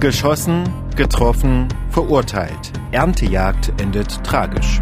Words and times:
Geschossen, 0.00 0.62
getroffen, 0.94 1.66
verurteilt. 1.90 2.72
Erntejagd 2.92 3.72
endet 3.80 4.22
tragisch. 4.22 4.80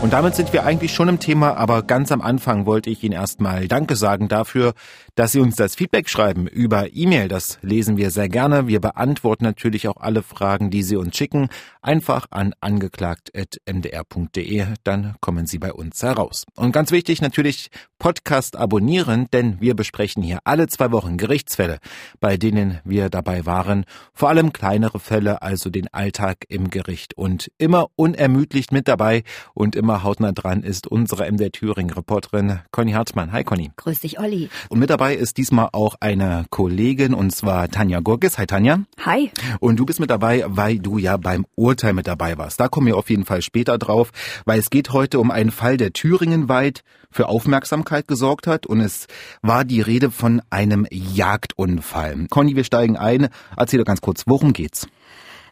Und 0.00 0.12
damit 0.14 0.36
sind 0.36 0.54
wir 0.54 0.64
eigentlich 0.64 0.94
schon 0.94 1.08
im 1.08 1.20
Thema, 1.20 1.58
aber 1.58 1.82
ganz 1.82 2.10
am 2.12 2.22
Anfang 2.22 2.64
wollte 2.64 2.88
ich 2.88 3.02
Ihnen 3.02 3.12
erstmal 3.12 3.68
Danke 3.68 3.94
sagen 3.94 4.28
dafür, 4.28 4.72
dass 5.16 5.32
Sie 5.32 5.40
uns 5.40 5.56
das 5.56 5.74
Feedback 5.74 6.08
schreiben 6.08 6.46
über 6.46 6.94
E-Mail. 6.94 7.28
Das 7.28 7.58
lesen 7.60 7.98
wir 7.98 8.10
sehr 8.10 8.30
gerne. 8.30 8.68
Wir 8.68 8.80
beantworten 8.80 9.44
natürlich 9.44 9.86
auch 9.88 9.98
alle 9.98 10.22
Fragen, 10.22 10.70
die 10.70 10.82
Sie 10.82 10.96
uns 10.96 11.14
schicken. 11.14 11.50
Einfach 11.82 12.28
an 12.30 12.54
angeklagt.mdr.de, 12.60 14.66
dann 14.84 15.16
kommen 15.20 15.46
Sie 15.46 15.58
bei 15.58 15.74
uns 15.74 16.02
heraus. 16.02 16.46
Und 16.54 16.72
ganz 16.72 16.90
wichtig 16.90 17.20
natürlich 17.20 17.68
Podcast 17.98 18.54
abonnieren, 18.56 19.26
denn 19.32 19.60
wir 19.60 19.74
besprechen 19.74 20.22
hier 20.22 20.38
alle 20.44 20.68
zwei 20.68 20.92
Wochen 20.92 21.16
Gerichtsfälle, 21.16 21.78
bei 22.20 22.36
denen 22.36 22.78
wir 22.84 23.10
dabei 23.10 23.44
waren. 23.44 23.84
Vor 24.14 24.28
allem 24.28 24.52
kleinere 24.52 25.00
Fälle, 25.00 25.42
also 25.42 25.68
den 25.68 25.92
Alltag 25.92 26.44
im 26.48 26.70
Gericht. 26.70 27.14
Und 27.14 27.50
immer 27.58 27.88
unermüdlich 27.96 28.70
mit 28.70 28.86
dabei 28.86 29.24
und 29.52 29.74
immer 29.74 30.04
hautnah 30.04 30.30
dran 30.30 30.62
ist 30.62 30.86
unsere 30.86 31.30
MDR 31.30 31.50
Thüringen 31.50 31.90
Reporterin 31.90 32.60
Conny 32.70 32.92
Hartmann. 32.92 33.32
Hi 33.32 33.42
Conny. 33.42 33.72
Grüß 33.76 34.00
dich, 34.00 34.20
Olli. 34.20 34.48
Und 34.68 34.78
mit 34.78 34.90
dabei 34.90 35.16
ist 35.16 35.36
diesmal 35.36 35.70
auch 35.72 35.96
eine 35.98 36.44
Kollegin 36.50 37.14
und 37.14 37.30
zwar 37.32 37.68
Tanja 37.68 37.98
Gurgis. 37.98 38.38
Hi 38.38 38.46
Tanja. 38.46 38.78
Hi. 39.04 39.32
Und 39.58 39.76
du 39.76 39.84
bist 39.84 39.98
mit 39.98 40.10
dabei, 40.10 40.44
weil 40.46 40.78
du 40.78 40.98
ja 40.98 41.16
beim 41.16 41.46
Urteil 41.56 41.94
mit 41.94 42.06
dabei 42.06 42.38
warst. 42.38 42.60
Da 42.60 42.68
kommen 42.68 42.86
wir 42.86 42.96
auf 42.96 43.10
jeden 43.10 43.24
Fall 43.24 43.42
später 43.42 43.76
drauf, 43.76 44.12
weil 44.44 44.60
es 44.60 44.70
geht 44.70 44.92
heute 44.92 45.18
um 45.18 45.32
einen 45.32 45.50
Fall, 45.50 45.76
der 45.76 45.92
thüringenweit 45.92 46.84
für 47.10 47.28
Aufmerksamkeit 47.28 47.87
gesorgt 48.06 48.46
hat 48.46 48.66
und 48.66 48.80
es 48.80 49.06
war 49.42 49.64
die 49.64 49.80
Rede 49.80 50.10
von 50.10 50.42
einem 50.50 50.86
Jagdunfall. 50.90 52.26
Conny, 52.30 52.56
wir 52.56 52.64
steigen 52.64 52.96
ein. 52.96 53.28
Erzähl 53.56 53.78
doch 53.78 53.86
ganz 53.86 54.00
kurz, 54.00 54.24
worum 54.26 54.52
geht's? 54.52 54.86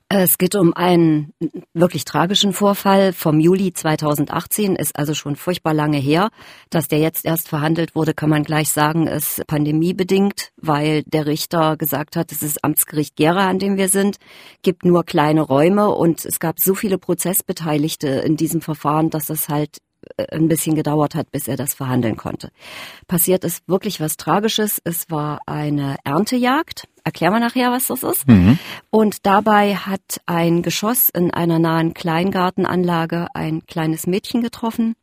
Es 0.09 0.39
geht 0.39 0.55
um 0.55 0.73
einen 0.73 1.33
wirklich 1.75 2.05
tragischen 2.05 2.53
Vorfall 2.53 3.13
vom 3.13 3.41
Juli 3.41 3.73
2018, 3.73 4.77
ist 4.77 4.97
also 4.97 5.15
schon 5.15 5.35
furchtbar 5.35 5.75
lange 5.75 5.99
her. 5.99 6.29
Dass 6.71 6.87
der 6.87 7.01
jetzt 7.01 7.25
erst 7.25 7.49
verhandelt 7.49 7.97
wurde, 7.97 8.15
kann 8.15 8.31
man 8.31 8.45
gleich 8.45 8.71
sagen, 8.71 9.09
ist 9.09 9.45
pandemiebedingt, 9.49 10.53
weil 10.57 11.03
der 11.03 11.27
Richter 11.27 11.77
gesagt 11.77 12.15
hat, 12.15 12.31
es 12.31 12.45
ist 12.45 12.63
Amtsgericht 12.63 13.17
Gera, 13.17 13.49
an 13.49 13.59
dem 13.59 13.77
wir 13.77 13.89
sind, 13.89 14.19
gibt 14.63 14.85
nur 14.85 15.03
kleine 15.03 15.41
Räume 15.41 15.91
und 15.91 16.25
es 16.25 16.39
gab 16.39 16.61
so 16.61 16.77
viele 16.77 16.99
Prozessbeteiligte 16.99 18.07
in 18.07 18.37
diesem 18.37 18.61
Verfahren, 18.61 19.11
dass 19.11 19.29
es 19.29 19.49
halt 19.49 19.79
ein 20.31 20.49
bisschen 20.49 20.75
gedauert 20.75 21.15
hat, 21.15 21.31
bis 21.31 21.49
er 21.49 21.57
das 21.57 21.75
verhandeln 21.75 22.17
konnte. 22.17 22.51
Passiert 23.07 23.45
ist 23.45 23.69
wirklich 23.69 24.01
was 24.01 24.17
Tragisches. 24.17 24.81
Es 24.85 25.11
war 25.11 25.41
eine 25.47 25.97
Erntejagd. 26.05 26.89
Erklären 27.05 27.35
wir 27.35 27.41
nachher, 27.41 27.71
was 27.71 27.87
das 27.89 28.03
ist. 28.03 28.27
Mhm. 28.27 28.59
Und 28.91 29.27
dabei 29.27 29.77
hat 29.77 30.21
ein 30.27 30.63
Geschoss 30.63 31.09
in 31.09 31.31
einer 31.33 31.59
nahen 31.59 31.95
Kleingartenanlage 31.95 33.29
ein 33.35 33.65
kleines 33.67 34.07
Mädchen 34.07 34.43
getroffen. 34.43 34.97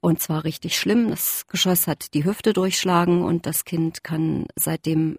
Und 0.00 0.20
zwar 0.20 0.44
richtig 0.44 0.78
schlimm. 0.78 1.10
Das 1.10 1.46
Geschoss 1.48 1.86
hat 1.86 2.14
die 2.14 2.24
Hüfte 2.24 2.52
durchschlagen 2.52 3.22
und 3.22 3.46
das 3.46 3.64
Kind 3.64 4.04
kann 4.04 4.46
seitdem 4.56 5.18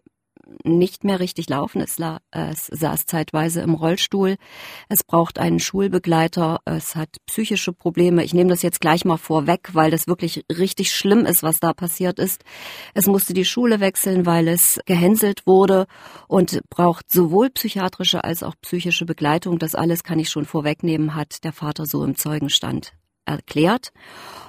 nicht 0.64 1.04
mehr 1.04 1.20
richtig 1.20 1.50
laufen. 1.50 1.82
Es, 1.82 1.98
la, 1.98 2.20
es 2.32 2.68
saß 2.68 3.06
zeitweise 3.06 3.62
im 3.62 3.74
Rollstuhl. 3.74 4.38
Es 4.90 5.04
braucht 5.04 5.40
einen 5.40 5.60
Schulbegleiter. 5.60 6.60
Es 6.66 6.96
hat 6.96 7.10
psychische 7.26 7.74
Probleme. 7.74 8.24
Ich 8.24 8.34
nehme 8.34 8.50
das 8.50 8.62
jetzt 8.62 8.82
gleich 8.82 9.06
mal 9.06 9.18
vorweg, 9.18 9.70
weil 9.74 9.92
das 9.92 10.08
wirklich 10.08 10.46
richtig 10.52 10.92
schlimm 10.92 11.26
ist, 11.26 11.44
was 11.44 11.60
da 11.60 11.74
passiert 11.74 12.20
ist. 12.20 12.44
Es 12.94 13.08
musste 13.08 13.34
die 13.34 13.46
Schule 13.46 13.80
wechseln, 13.80 14.26
weil 14.26 14.48
es 14.48 14.80
gehänselt 14.86 15.46
wurde 15.46 15.88
und 16.28 16.62
braucht 16.70 17.12
sowohl 17.12 17.50
psychiatrische 17.50 18.24
als 18.24 18.44
auch 18.44 18.56
psychische 18.62 19.06
Begleitung. 19.06 19.60
Das 19.60 19.76
alles 19.76 20.04
kann 20.04 20.20
ich 20.20 20.30
schon 20.30 20.46
vorwegnehmen, 20.46 21.16
hat 21.16 21.44
der 21.44 21.54
Vater 21.54 21.86
so 21.86 22.04
im 22.04 22.16
Zeugenstand 22.16 22.94
erklärt. 23.26 23.92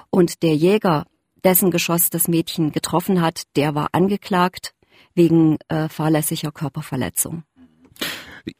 Und 0.09 0.41
der 0.43 0.55
Jäger, 0.55 1.05
dessen 1.43 1.71
Geschoss 1.71 2.09
das 2.09 2.27
Mädchen 2.27 2.71
getroffen 2.71 3.21
hat, 3.21 3.43
der 3.55 3.75
war 3.75 3.89
angeklagt 3.91 4.73
wegen 5.19 5.57
äh, 5.67 5.89
fahrlässiger 5.89 6.51
Körperverletzung. 6.53 7.43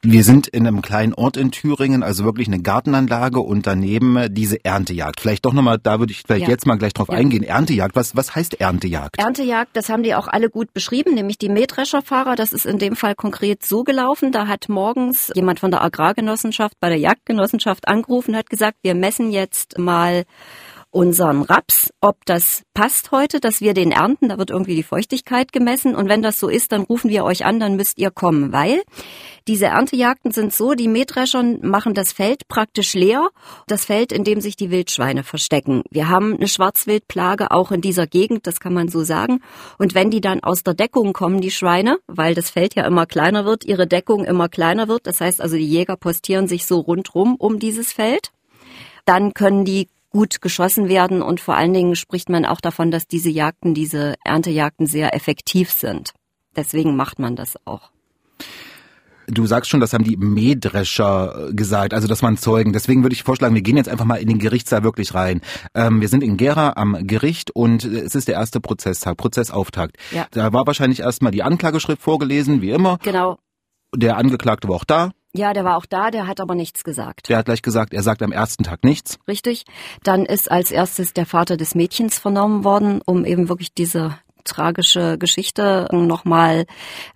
Wir 0.02 0.24
sind 0.26 0.48
in 0.48 0.68
einem 0.68 0.82
kleinen 0.82 1.14
Ort 1.14 1.38
in 1.38 1.52
Thüringen, 1.52 2.04
also 2.04 2.26
wirklich 2.26 2.48
eine 2.48 2.62
Gartenanlage 2.62 3.40
und 3.40 3.66
daneben 3.66 4.18
äh, 4.18 4.30
diese 4.30 4.64
Erntejagd. 4.64 5.22
Vielleicht 5.22 5.46
doch 5.46 5.54
nochmal, 5.54 5.80
da 5.82 6.00
würde 6.00 6.12
ich 6.12 6.24
vielleicht 6.28 6.44
ja. 6.44 6.50
jetzt 6.50 6.68
mal 6.68 6.78
gleich 6.78 6.94
drauf 6.94 7.08
ja. 7.10 7.16
eingehen. 7.16 7.44
Erntejagd, 7.44 7.96
was, 7.96 8.14
was 8.16 8.36
heißt 8.36 8.60
Erntejagd? 8.60 9.18
Erntejagd, 9.18 9.76
das 9.78 9.88
haben 9.88 10.04
die 10.04 10.14
auch 10.16 10.28
alle 10.28 10.50
gut 10.50 10.74
beschrieben, 10.74 11.14
nämlich 11.14 11.38
die 11.38 11.48
Mähdrescherfahrer. 11.48 12.36
Das 12.36 12.52
ist 12.52 12.66
in 12.66 12.78
dem 12.78 12.98
Fall 12.98 13.16
konkret 13.16 13.66
so 13.66 13.84
gelaufen. 13.84 14.34
Da 14.34 14.48
hat 14.48 14.68
morgens 14.68 15.32
jemand 15.34 15.62
von 15.62 15.72
der 15.72 15.82
Agrargenossenschaft 15.82 16.78
bei 16.82 16.90
der 16.90 17.00
Jagdgenossenschaft 17.00 17.88
angerufen, 17.88 18.36
hat 18.36 18.50
gesagt, 18.50 18.80
wir 18.84 18.96
messen 18.96 19.32
jetzt 19.32 19.78
mal 19.78 20.26
unseren 20.92 21.44
Raps, 21.44 21.92
ob 22.02 22.26
das 22.26 22.64
passt 22.74 23.12
heute, 23.12 23.40
dass 23.40 23.62
wir 23.62 23.74
den 23.74 23.92
ernten. 23.92 24.30
Da 24.30 24.38
wird 24.38 24.50
irgendwie 24.50 24.76
die 24.76 24.84
Feuchtigkeit 24.84 25.52
gemessen. 25.52 25.96
Und 25.96 26.10
wenn 26.10 26.24
das 26.24 26.40
so 26.40 26.50
ist, 26.50 26.72
dann 26.72 26.82
rufen 26.82 27.10
wir 27.10 27.24
euch 27.24 27.46
an, 27.46 27.60
dann 27.60 27.76
müsst 27.76 28.00
ihr 28.00 28.10
kommen, 28.10 28.52
weil 28.52 28.82
diese 29.48 29.68
Erntejagden 29.68 30.32
sind 30.32 30.54
so, 30.54 30.74
die 30.74 30.88
Mähdrescher 30.88 31.44
machen 31.62 31.94
das 31.94 32.12
Feld 32.12 32.48
praktisch 32.48 32.94
leer. 32.94 33.30
Das 33.68 33.86
Feld, 33.86 34.12
in 34.12 34.24
dem 34.24 34.42
sich 34.42 34.56
die 34.56 34.72
Wildschweine 34.72 35.24
verstecken. 35.24 35.84
Wir 35.92 36.10
haben 36.10 36.36
eine 36.36 36.48
Schwarzwildplage 36.48 37.52
auch 37.52 37.72
in 37.72 37.82
dieser 37.82 38.08
Gegend, 38.08 38.48
das 38.48 38.60
kann 38.60 38.74
man 38.74 38.90
so 38.90 39.04
sagen. 39.04 39.42
Und 39.78 39.94
wenn 39.94 40.10
die 40.10 40.22
dann 40.22 40.44
aus 40.44 40.64
der 40.64 40.74
Deckung 40.74 41.14
kommen, 41.14 41.42
die 41.42 41.52
Schweine, 41.52 41.98
weil 42.08 42.34
das 42.34 42.50
Feld 42.50 42.76
ja 42.76 42.86
immer 42.86 43.06
kleiner 43.06 43.46
wird, 43.46 43.64
ihre 43.64 43.86
Deckung 43.86 44.26
immer 44.26 44.50
kleiner 44.50 44.88
wird, 44.88 45.06
das 45.06 45.22
heißt 45.22 45.42
also, 45.42 45.56
die 45.56 45.68
Jäger 45.68 45.98
postieren 45.98 46.48
sich 46.48 46.66
so 46.66 46.80
rundrum 46.80 47.36
um 47.36 47.60
dieses 47.60 47.94
Feld, 47.94 48.32
dann 49.06 49.34
können 49.34 49.66
die 49.66 49.88
gut 50.10 50.42
geschossen 50.42 50.90
werden 50.90 51.22
und 51.22 51.40
vor 51.40 51.56
allen 51.56 51.74
Dingen 51.74 51.96
spricht 51.96 52.30
man 52.30 52.46
auch 52.46 52.62
davon, 52.62 52.92
dass 52.92 53.08
diese 53.08 53.30
Jagden, 53.30 53.74
diese 53.74 54.16
Erntejagden 54.24 54.88
sehr 54.88 55.14
effektiv 55.14 55.72
sind. 55.72 56.14
Deswegen 56.56 56.96
macht 56.96 57.20
man 57.20 57.36
das 57.36 57.56
auch. 57.66 57.92
Du 59.28 59.46
sagst 59.46 59.70
schon, 59.70 59.80
das 59.80 59.94
haben 59.94 60.04
die 60.04 60.18
Mähdrescher 60.18 61.50
gesagt, 61.52 61.94
also 61.94 62.08
das 62.08 62.24
waren 62.24 62.38
Zeugen. 62.38 62.74
Deswegen 62.74 63.04
würde 63.04 63.14
ich 63.14 63.22
vorschlagen, 63.22 63.54
wir 63.54 63.62
gehen 63.62 63.78
jetzt 63.78 63.90
einfach 63.90 64.06
mal 64.06 64.16
in 64.16 64.28
den 64.28 64.40
Gerichtssaal 64.40 64.84
wirklich 64.84 65.14
rein. 65.14 65.42
Ähm, 65.76 66.02
wir 66.02 66.08
sind 66.08 66.24
in 66.24 66.36
Gera 66.36 66.74
am 66.76 66.98
Gericht 67.06 67.52
und 67.52 67.84
es 67.84 68.16
ist 68.16 68.28
der 68.28 68.36
erste 68.36 68.60
Prozesstag, 68.60 69.18
Prozessauftakt. 69.18 69.98
Ja. 70.12 70.26
Da 70.32 70.52
war 70.52 70.66
wahrscheinlich 70.66 71.02
erstmal 71.02 71.32
die 71.32 71.44
Anklageschrift 71.44 72.02
vorgelesen, 72.02 72.62
wie 72.62 72.72
immer. 72.72 72.98
Genau. 73.04 73.38
Der 73.96 74.18
Angeklagte 74.18 74.68
war 74.68 74.76
auch 74.76 74.86
da. 74.86 75.12
Ja, 75.36 75.54
der 75.54 75.64
war 75.64 75.78
auch 75.78 75.86
da, 75.86 76.10
der 76.10 76.26
hat 76.26 76.40
aber 76.40 76.56
nichts 76.56 76.84
gesagt. 76.84 77.30
Der 77.30 77.38
hat 77.38 77.46
gleich 77.46 77.62
gesagt, 77.62 77.94
er 77.94 78.02
sagt 78.02 78.24
am 78.24 78.32
ersten 78.32 78.64
Tag 78.64 78.84
nichts. 78.84 79.20
Richtig. 79.28 79.66
Dann 80.04 80.26
ist 80.26 80.50
als 80.50 80.72
erstes 80.72 81.14
der 81.14 81.28
Vater 81.28 81.56
des 81.56 81.76
Mädchens 81.76 82.18
vernommen 82.18 82.64
worden, 82.64 83.02
um 83.06 83.26
eben 83.26 83.48
wirklich 83.48 83.74
diese 83.74 84.18
tragische 84.50 85.18
Geschichte 85.18 85.88
nochmal, 85.92 86.66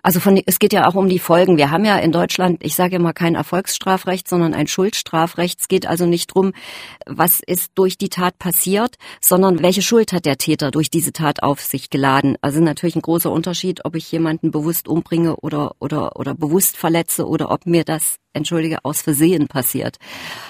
also 0.02 0.20
von, 0.20 0.42
es 0.46 0.60
geht 0.60 0.74
ja 0.74 0.88
auch 0.88 0.96
um 0.96 1.10
die 1.10 1.20
Folgen. 1.20 1.58
Wir 1.58 1.72
haben 1.72 1.86
ja 1.86 1.98
in 1.98 2.12
Deutschland, 2.12 2.64
ich 2.64 2.76
sage 2.76 2.96
immer 2.96 3.14
kein 3.14 3.36
Erfolgsstrafrecht, 3.36 4.28
sondern 4.28 4.54
ein 4.54 4.68
Schuldstrafrecht. 4.68 5.60
Es 5.60 5.68
geht 5.68 5.86
also 5.88 6.06
nicht 6.06 6.28
drum, 6.28 6.54
was 7.06 7.42
ist 7.46 7.72
durch 7.76 7.98
die 7.98 8.10
Tat 8.10 8.38
passiert, 8.40 8.96
sondern 9.22 9.62
welche 9.62 9.82
Schuld 9.82 10.14
hat 10.14 10.26
der 10.26 10.38
Täter 10.38 10.72
durch 10.72 10.90
diese 10.90 11.14
Tat 11.14 11.44
auf 11.44 11.62
sich 11.62 11.90
geladen. 11.90 12.38
Also 12.42 12.62
natürlich 12.62 12.96
ein 12.96 13.02
großer 13.02 13.32
Unterschied, 13.32 13.86
ob 13.86 13.96
ich 13.96 14.12
jemanden 14.12 14.52
bewusst 14.52 14.88
umbringe 14.88 15.36
oder, 15.38 15.76
oder, 15.80 16.16
oder 16.16 16.34
bewusst 16.36 16.78
verletze 16.78 17.28
oder 17.28 17.52
ob 17.52 17.66
mir 17.66 17.84
das 17.84 18.18
entschuldige, 18.34 18.84
aus 18.84 19.02
Versehen 19.02 19.48
passiert. 19.48 19.98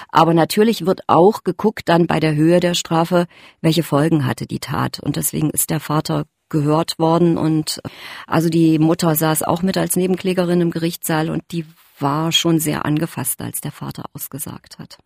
Aber 0.08 0.34
natürlich 0.34 0.86
wird 0.86 1.02
auch 1.06 1.44
geguckt 1.44 1.88
dann 1.88 2.06
bei 2.06 2.20
der 2.20 2.34
Höhe 2.34 2.60
der 2.60 2.74
Strafe, 2.74 3.26
welche 3.60 3.82
Folgen 3.82 4.26
hatte 4.26 4.46
die 4.46 4.58
Tat. 4.58 5.00
Und 5.00 5.16
deswegen 5.16 5.50
ist 5.50 5.70
der 5.70 5.80
Vater 5.80 6.24
gehört 6.54 6.98
worden 7.00 7.36
und 7.36 7.80
also 8.26 8.48
die 8.48 8.78
Mutter 8.78 9.16
saß 9.16 9.42
auch 9.42 9.62
mit 9.62 9.76
als 9.76 9.96
Nebenklägerin 9.96 10.60
im 10.60 10.70
Gerichtssaal 10.70 11.28
und 11.28 11.42
die 11.50 11.66
war 11.98 12.30
schon 12.30 12.60
sehr 12.60 12.84
angefasst, 12.84 13.40
als 13.42 13.60
der 13.60 13.72
Vater 13.72 14.04
ausgesagt 14.14 14.78
hat. 14.78 14.98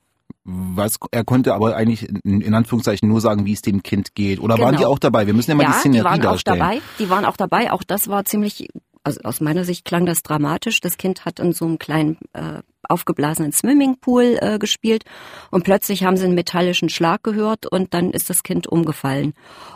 Was, 0.45 0.99
er 1.11 1.25
konnte 1.25 1.55
aber 1.55 1.75
eigentlich 1.75 2.09
in, 2.25 2.55
Anführungszeichen 2.55 3.09
nur 3.09 3.21
sagen, 3.21 3.45
wie 3.45 3.53
es 3.53 3.63
dem 3.63 3.83
Kind 3.83 4.15
geht. 4.15 4.41
Oder 4.41 4.55
genau. 4.55 4.67
waren 4.67 4.77
die 4.77 4.87
auch 4.87 4.99
dabei? 4.99 5.27
Wir 5.27 5.35
müssen 5.35 5.51
ja 5.51 5.57
mal 5.57 5.65
ja, 5.65 5.71
die 5.71 5.79
Szenerie 5.79 5.99
die 5.99 6.05
waren 6.05 6.21
darstellen. 6.21 6.63
Auch 6.63 6.67
dabei. 6.67 6.81
Die 6.99 7.11
waren 7.11 7.25
auch 7.27 7.37
dabei. 7.37 7.73
Auch 7.73 7.83
das 7.83 8.09
war 8.09 8.25
ziemlich, 8.25 8.69
also 9.05 9.21
aus 9.25 9.41
meiner 9.41 9.65
Sicht 9.65 9.85
klang 9.85 10.07
das 10.07 10.23
dramatisch. 10.23 10.81
Das 10.81 10.97
Kind 10.97 11.27
hat 11.27 11.39
in 11.39 11.53
so 11.53 11.67
einem 11.67 11.79
kleinen 11.79 12.19
äh, 12.33 12.63
aufgeblasenen 12.89 13.53
Swimmingpool 13.53 14.39
äh, 14.41 14.59
gespielt 14.59 15.05
und 15.51 15.65
plötzlich 15.65 16.05
haben 16.05 16.17
sie 16.17 16.25
einen 16.25 16.35
metallischen 16.35 16.89
Schlag 16.89 17.23
gehört 17.23 17.67
und 17.67 17.93
dann 17.93 18.11
ist 18.11 18.31
das 18.31 18.43
Kind 18.43 18.67
umgefallen. 18.67 19.35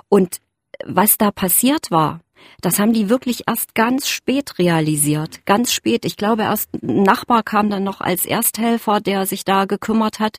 Und 0.09 0.39
was 0.85 1.19
da 1.19 1.31
passiert 1.31 1.91
war, 1.91 2.21
Das 2.61 2.79
haben 2.79 2.93
die 2.93 3.09
wirklich 3.09 3.45
erst 3.47 3.75
ganz 3.75 4.09
spät 4.09 4.59
realisiert. 4.59 5.45
Ganz 5.47 5.73
spät. 5.73 6.05
Ich 6.05 6.17
glaube, 6.17 6.43
erst 6.43 6.73
ein 6.75 7.03
Nachbar 7.03 7.43
kam 7.43 7.71
dann 7.71 7.85
noch 7.85 8.01
als 8.01 8.25
Ersthelfer, 8.25 9.01
der 9.01 9.27
sich 9.27 9.45
da 9.45 9.65
gekümmert 9.65 10.21
hat. 10.21 10.37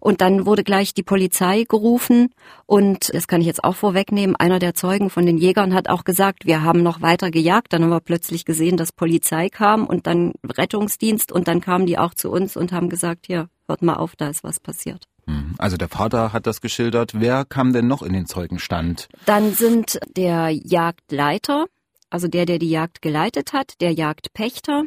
Und 0.00 0.20
dann 0.20 0.46
wurde 0.46 0.64
gleich 0.64 0.94
die 0.94 1.02
Polizei 1.02 1.64
gerufen. 1.68 2.30
Und 2.66 3.12
das 3.12 3.26
kann 3.26 3.40
ich 3.40 3.46
jetzt 3.46 3.64
auch 3.64 3.74
vorwegnehmen. 3.74 4.36
Einer 4.36 4.58
der 4.58 4.74
Zeugen 4.74 5.10
von 5.10 5.26
den 5.26 5.38
Jägern 5.38 5.74
hat 5.74 5.88
auch 5.88 6.04
gesagt, 6.04 6.46
wir 6.46 6.62
haben 6.62 6.82
noch 6.82 7.02
weiter 7.02 7.30
gejagt. 7.30 7.72
Dann 7.72 7.82
haben 7.82 7.90
wir 7.90 8.00
plötzlich 8.00 8.44
gesehen, 8.44 8.76
dass 8.76 8.92
Polizei 8.92 9.48
kam 9.48 9.86
und 9.86 10.06
dann 10.06 10.32
Rettungsdienst. 10.44 11.32
Und 11.32 11.48
dann 11.48 11.60
kamen 11.60 11.86
die 11.86 11.98
auch 11.98 12.14
zu 12.14 12.30
uns 12.30 12.56
und 12.56 12.72
haben 12.72 12.88
gesagt, 12.88 13.26
hier, 13.26 13.48
hört 13.66 13.82
mal 13.82 13.94
auf, 13.94 14.16
da 14.16 14.28
ist 14.28 14.44
was 14.44 14.60
passiert. 14.60 15.06
Hm. 15.26 15.54
Also 15.58 15.76
der 15.76 15.88
Vater 15.88 16.32
hat 16.32 16.46
das 16.46 16.60
geschildert. 16.60 17.12
Wer 17.14 17.44
kam 17.44 17.72
denn 17.72 17.86
noch 17.86 18.02
in 18.02 18.12
den 18.12 18.26
Zeugenstand? 18.26 19.08
Dann 19.26 19.54
sind 19.54 19.98
der 20.16 20.50
Jagdleiter, 20.50 21.66
also 22.10 22.28
der, 22.28 22.46
der 22.46 22.58
die 22.58 22.70
Jagd 22.70 23.02
geleitet 23.02 23.52
hat, 23.52 23.80
der 23.80 23.92
Jagdpächter 23.92 24.84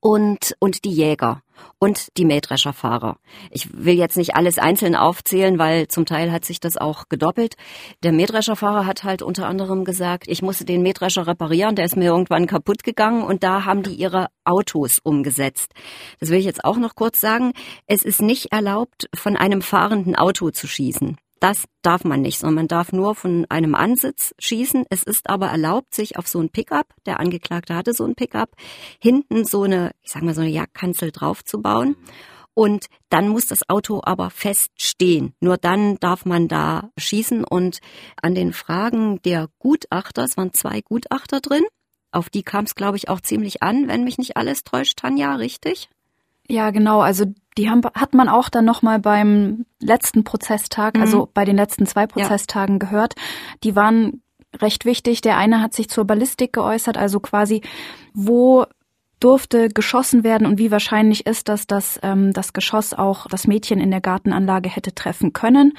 und, 0.00 0.54
und 0.58 0.84
die 0.84 0.92
Jäger 0.92 1.42
und 1.78 2.16
die 2.16 2.24
Mähdrescherfahrer. 2.24 3.18
Ich 3.50 3.72
will 3.72 3.94
jetzt 3.94 4.16
nicht 4.16 4.34
alles 4.34 4.58
einzeln 4.58 4.94
aufzählen, 4.94 5.58
weil 5.58 5.88
zum 5.88 6.06
Teil 6.06 6.32
hat 6.32 6.44
sich 6.44 6.60
das 6.60 6.76
auch 6.76 7.08
gedoppelt. 7.08 7.54
Der 8.02 8.12
Mähdrescherfahrer 8.12 8.86
hat 8.86 9.04
halt 9.04 9.22
unter 9.22 9.46
anderem 9.46 9.84
gesagt, 9.84 10.28
ich 10.28 10.42
musste 10.42 10.64
den 10.64 10.82
Mähdrescher 10.82 11.26
reparieren, 11.26 11.76
der 11.76 11.84
ist 11.84 11.96
mir 11.96 12.06
irgendwann 12.06 12.46
kaputt 12.46 12.82
gegangen 12.82 13.22
und 13.22 13.42
da 13.42 13.64
haben 13.64 13.82
die 13.82 13.94
ihre 13.94 14.28
Autos 14.44 14.98
umgesetzt. 15.02 15.72
Das 16.20 16.30
will 16.30 16.38
ich 16.38 16.46
jetzt 16.46 16.64
auch 16.64 16.76
noch 16.76 16.94
kurz 16.94 17.20
sagen. 17.20 17.52
Es 17.86 18.02
ist 18.02 18.22
nicht 18.22 18.52
erlaubt, 18.52 19.08
von 19.14 19.36
einem 19.36 19.62
fahrenden 19.62 20.16
Auto 20.16 20.50
zu 20.50 20.66
schießen. 20.66 21.16
Das 21.40 21.64
darf 21.82 22.04
man 22.04 22.22
nicht, 22.22 22.38
sondern 22.38 22.54
man 22.54 22.68
darf 22.68 22.92
nur 22.92 23.14
von 23.14 23.46
einem 23.50 23.74
Ansitz 23.74 24.34
schießen. 24.38 24.84
Es 24.88 25.02
ist 25.02 25.28
aber 25.28 25.48
erlaubt, 25.48 25.94
sich 25.94 26.18
auf 26.18 26.26
so 26.26 26.40
ein 26.40 26.50
Pickup, 26.50 26.86
der 27.04 27.20
Angeklagte 27.20 27.74
hatte 27.74 27.92
so 27.92 28.04
ein 28.04 28.14
Pickup, 28.14 28.50
hinten 29.00 29.44
so 29.44 29.64
eine, 29.64 29.92
ich 30.02 30.12
sag 30.12 30.22
mal 30.22 30.34
so 30.34 30.40
eine 30.40 30.50
Jagdkanzel 30.50 31.12
draufzubauen. 31.12 31.96
Und 32.54 32.86
dann 33.10 33.28
muss 33.28 33.46
das 33.46 33.68
Auto 33.68 34.00
aber 34.02 34.30
fest 34.30 34.70
stehen. 34.80 35.34
Nur 35.40 35.58
dann 35.58 35.96
darf 35.96 36.24
man 36.24 36.48
da 36.48 36.88
schießen. 36.96 37.44
Und 37.44 37.80
an 38.22 38.34
den 38.34 38.54
Fragen 38.54 39.20
der 39.22 39.48
Gutachter, 39.58 40.24
es 40.24 40.38
waren 40.38 40.54
zwei 40.54 40.80
Gutachter 40.80 41.40
drin, 41.40 41.64
auf 42.12 42.30
die 42.30 42.42
kam 42.42 42.64
es, 42.64 42.74
glaube 42.74 42.96
ich, 42.96 43.10
auch 43.10 43.20
ziemlich 43.20 43.62
an, 43.62 43.88
wenn 43.88 44.04
mich 44.04 44.16
nicht 44.16 44.38
alles 44.38 44.64
täuscht, 44.64 45.00
Tanja, 45.00 45.34
richtig? 45.34 45.90
Ja, 46.48 46.70
genau. 46.70 47.00
Also 47.00 47.26
die 47.58 47.70
haben, 47.70 47.82
hat 47.94 48.14
man 48.14 48.28
auch 48.28 48.48
dann 48.48 48.64
nochmal 48.64 48.98
beim 48.98 49.64
letzten 49.80 50.24
Prozesstag, 50.24 50.96
mhm. 50.96 51.02
also 51.02 51.28
bei 51.32 51.44
den 51.44 51.56
letzten 51.56 51.86
zwei 51.86 52.06
Prozesstagen 52.06 52.76
ja. 52.76 52.78
gehört. 52.78 53.14
Die 53.64 53.74
waren 53.76 54.22
recht 54.60 54.84
wichtig. 54.84 55.20
Der 55.20 55.36
eine 55.36 55.60
hat 55.60 55.74
sich 55.74 55.88
zur 55.88 56.04
Ballistik 56.04 56.52
geäußert, 56.52 56.96
also 56.96 57.20
quasi, 57.20 57.62
wo 58.14 58.64
durfte 59.20 59.68
geschossen 59.68 60.24
werden 60.24 60.46
und 60.46 60.58
wie 60.58 60.70
wahrscheinlich 60.70 61.26
ist 61.26 61.48
das, 61.48 61.66
dass 61.66 61.98
ähm, 62.02 62.32
das 62.32 62.52
Geschoss 62.52 62.92
auch 62.92 63.26
das 63.28 63.46
Mädchen 63.46 63.80
in 63.80 63.90
der 63.90 64.02
Gartenanlage 64.02 64.68
hätte 64.68 64.94
treffen 64.94 65.32
können. 65.32 65.72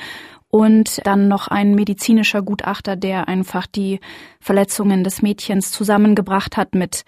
Und 0.49 1.05
dann 1.05 1.27
noch 1.27 1.49
ein 1.49 1.75
medizinischer 1.75 2.41
Gutachter, 2.41 2.95
der 2.95 3.27
einfach 3.27 3.67
die 3.67 3.99
Verletzungen 4.39 5.03
des 5.03 5.21
Mädchens 5.21 5.71
zusammengebracht 5.71 6.55
hat 6.55 6.73
mit 6.73 7.03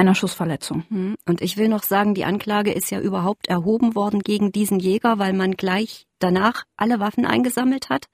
einer 0.00 0.14
Schussverletzung. 0.14 0.84
Hm. 0.88 1.16
Und 1.26 1.42
ich 1.42 1.56
will 1.56 1.68
noch 1.68 1.82
sagen, 1.82 2.14
die 2.14 2.24
Anklage 2.24 2.72
ist 2.72 2.90
ja 2.90 3.00
überhaupt 3.00 3.48
erhoben 3.48 3.94
worden 3.94 4.20
gegen 4.20 4.50
diesen 4.50 4.80
Jäger, 4.80 5.18
weil 5.18 5.34
man 5.34 5.52
gleich 5.52 6.06
danach 6.18 6.64
alle 6.76 7.00
Waffen 7.00 7.26
eingesammelt 7.26 7.90
hat. 7.90 8.06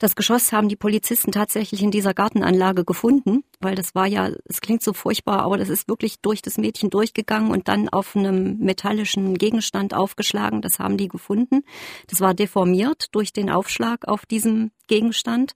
Das 0.00 0.16
Geschoss 0.16 0.50
haben 0.50 0.70
die 0.70 0.76
Polizisten 0.76 1.30
tatsächlich 1.30 1.82
in 1.82 1.90
dieser 1.90 2.14
Gartenanlage 2.14 2.86
gefunden, 2.86 3.44
weil 3.60 3.74
das 3.74 3.94
war 3.94 4.06
ja, 4.06 4.30
es 4.46 4.62
klingt 4.62 4.82
so 4.82 4.94
furchtbar, 4.94 5.42
aber 5.42 5.58
das 5.58 5.68
ist 5.68 5.88
wirklich 5.88 6.20
durch 6.22 6.40
das 6.40 6.56
Mädchen 6.56 6.88
durchgegangen 6.88 7.50
und 7.50 7.68
dann 7.68 7.90
auf 7.90 8.16
einem 8.16 8.56
metallischen 8.60 9.36
Gegenstand 9.36 9.92
aufgeschlagen. 9.92 10.62
Das 10.62 10.78
haben 10.78 10.96
die 10.96 11.08
gefunden. 11.08 11.64
Das 12.08 12.22
war 12.22 12.32
deformiert 12.32 13.08
durch 13.12 13.34
den 13.34 13.50
Aufschlag 13.50 14.08
auf 14.08 14.24
diesem 14.24 14.70
Gegenstand. 14.86 15.52